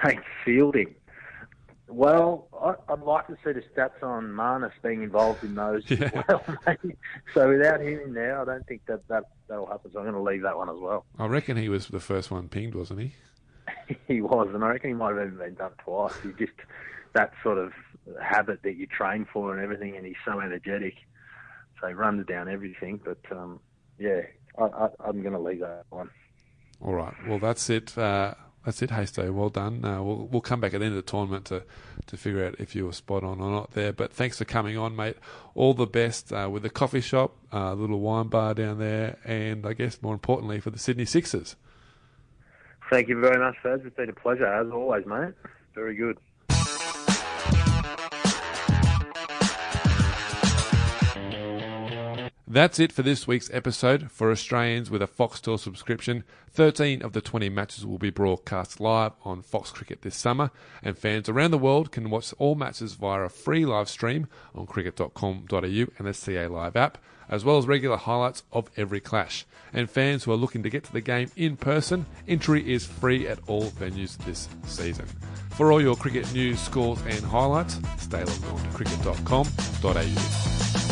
Fake 0.02 0.20
fielding. 0.44 0.94
Well, 1.88 2.48
I, 2.58 2.92
I'd 2.92 3.00
like 3.02 3.26
to 3.26 3.36
see 3.44 3.52
the 3.52 3.62
stats 3.76 4.02
on 4.02 4.28
Marnus 4.32 4.72
being 4.82 5.02
involved 5.02 5.44
in 5.44 5.54
those 5.54 5.82
Yeah. 5.90 6.04
as 6.14 6.24
well. 6.28 6.44
Mate. 6.66 6.96
So 7.34 7.48
without 7.50 7.80
him 7.82 8.00
in 8.00 8.14
there, 8.14 8.40
I 8.40 8.44
don't 8.46 8.66
think 8.66 8.86
that, 8.86 9.06
that 9.08 9.24
that'll 9.48 9.66
happen. 9.66 9.90
So 9.92 9.98
I'm 9.98 10.04
going 10.06 10.14
to 10.14 10.22
leave 10.22 10.42
that 10.42 10.56
one 10.56 10.70
as 10.70 10.78
well. 10.78 11.04
I 11.18 11.26
reckon 11.26 11.58
he 11.58 11.68
was 11.68 11.88
the 11.88 12.00
first 12.00 12.30
one 12.30 12.48
pinged, 12.48 12.74
wasn't 12.74 13.00
he? 13.00 13.14
he 14.08 14.22
was, 14.22 14.48
and 14.54 14.64
I 14.64 14.68
reckon 14.68 14.88
he 14.90 14.94
might 14.94 15.14
have 15.16 15.26
even 15.26 15.38
been 15.38 15.54
done 15.54 15.72
twice. 15.84 16.14
He 16.22 16.30
just 16.38 16.56
that 17.12 17.32
sort 17.42 17.58
of 17.58 17.72
habit 18.22 18.62
that 18.62 18.76
you 18.76 18.86
train 18.86 19.26
for 19.30 19.52
and 19.54 19.62
everything, 19.62 19.94
and 19.96 20.06
he's 20.06 20.16
so 20.24 20.40
energetic, 20.40 20.94
so 21.82 21.88
he 21.88 21.94
runs 21.94 22.24
down 22.26 22.48
everything. 22.48 23.00
But 23.04 23.18
um, 23.36 23.60
yeah, 23.98 24.22
I, 24.58 24.62
I, 24.62 24.88
I'm 25.04 25.20
going 25.20 25.34
to 25.34 25.40
leave 25.40 25.60
that 25.60 25.84
one. 25.90 26.08
All 26.80 26.94
right. 26.94 27.14
Well, 27.28 27.38
that's 27.38 27.68
it. 27.68 27.96
Uh, 27.98 28.34
that's 28.64 28.80
it, 28.80 28.90
Hasto. 28.90 29.30
Well 29.32 29.50
done. 29.50 29.84
Uh, 29.84 30.02
we'll 30.02 30.28
we'll 30.30 30.40
come 30.40 30.60
back 30.60 30.72
at 30.72 30.80
the 30.80 30.86
end 30.86 30.96
of 30.96 31.04
the 31.04 31.10
tournament 31.10 31.46
to, 31.46 31.64
to 32.06 32.16
figure 32.16 32.44
out 32.46 32.54
if 32.58 32.74
you 32.76 32.86
were 32.86 32.92
spot 32.92 33.24
on 33.24 33.40
or 33.40 33.50
not 33.50 33.72
there. 33.72 33.92
But 33.92 34.12
thanks 34.12 34.38
for 34.38 34.44
coming 34.44 34.78
on, 34.78 34.94
mate. 34.94 35.16
All 35.54 35.74
the 35.74 35.86
best 35.86 36.32
uh, 36.32 36.48
with 36.50 36.62
the 36.62 36.70
coffee 36.70 37.00
shop, 37.00 37.36
uh, 37.52 37.74
little 37.74 38.00
wine 38.00 38.28
bar 38.28 38.54
down 38.54 38.78
there, 38.78 39.18
and 39.24 39.66
I 39.66 39.72
guess 39.72 40.00
more 40.00 40.14
importantly 40.14 40.60
for 40.60 40.70
the 40.70 40.78
Sydney 40.78 41.04
Sixers. 41.04 41.56
Thank 42.90 43.08
you 43.08 43.20
very 43.20 43.38
much, 43.38 43.56
Faz. 43.64 43.84
It's 43.86 43.96
been 43.96 44.10
a 44.10 44.12
pleasure 44.12 44.46
as 44.46 44.70
always, 44.70 45.06
mate. 45.06 45.34
Very 45.74 45.96
good. 45.96 46.18
That's 52.52 52.78
it 52.78 52.92
for 52.92 53.02
this 53.02 53.26
week's 53.26 53.48
episode. 53.54 54.10
For 54.10 54.30
Australians 54.30 54.90
with 54.90 55.00
a 55.00 55.06
Foxtel 55.06 55.58
subscription, 55.58 56.22
13 56.50 57.00
of 57.00 57.14
the 57.14 57.22
20 57.22 57.48
matches 57.48 57.86
will 57.86 57.96
be 57.96 58.10
broadcast 58.10 58.78
live 58.78 59.12
on 59.24 59.40
Fox 59.40 59.70
Cricket 59.70 60.02
this 60.02 60.16
summer, 60.16 60.50
and 60.82 60.98
fans 60.98 61.30
around 61.30 61.52
the 61.52 61.56
world 61.56 61.90
can 61.90 62.10
watch 62.10 62.34
all 62.38 62.54
matches 62.54 62.92
via 62.92 63.22
a 63.22 63.30
free 63.30 63.64
live 63.64 63.88
stream 63.88 64.26
on 64.54 64.66
cricket.com.au 64.66 65.62
and 65.62 66.06
the 66.06 66.12
CA 66.12 66.46
Live 66.46 66.76
app, 66.76 66.98
as 67.26 67.42
well 67.42 67.56
as 67.56 67.66
regular 67.66 67.96
highlights 67.96 68.42
of 68.52 68.70
every 68.76 69.00
clash. 69.00 69.46
And 69.72 69.90
fans 69.90 70.24
who 70.24 70.32
are 70.32 70.36
looking 70.36 70.62
to 70.62 70.68
get 70.68 70.84
to 70.84 70.92
the 70.92 71.00
game 71.00 71.30
in 71.36 71.56
person, 71.56 72.04
entry 72.28 72.70
is 72.70 72.84
free 72.84 73.26
at 73.26 73.38
all 73.46 73.70
venues 73.70 74.18
this 74.26 74.50
season. 74.66 75.06
For 75.52 75.72
all 75.72 75.80
your 75.80 75.96
cricket 75.96 76.30
news, 76.34 76.60
scores, 76.60 77.00
and 77.06 77.24
highlights, 77.24 77.80
stay 77.96 78.22
logged 78.22 78.44
on 78.44 78.62
to 78.62 78.68
cricket.com.au. 78.76 80.91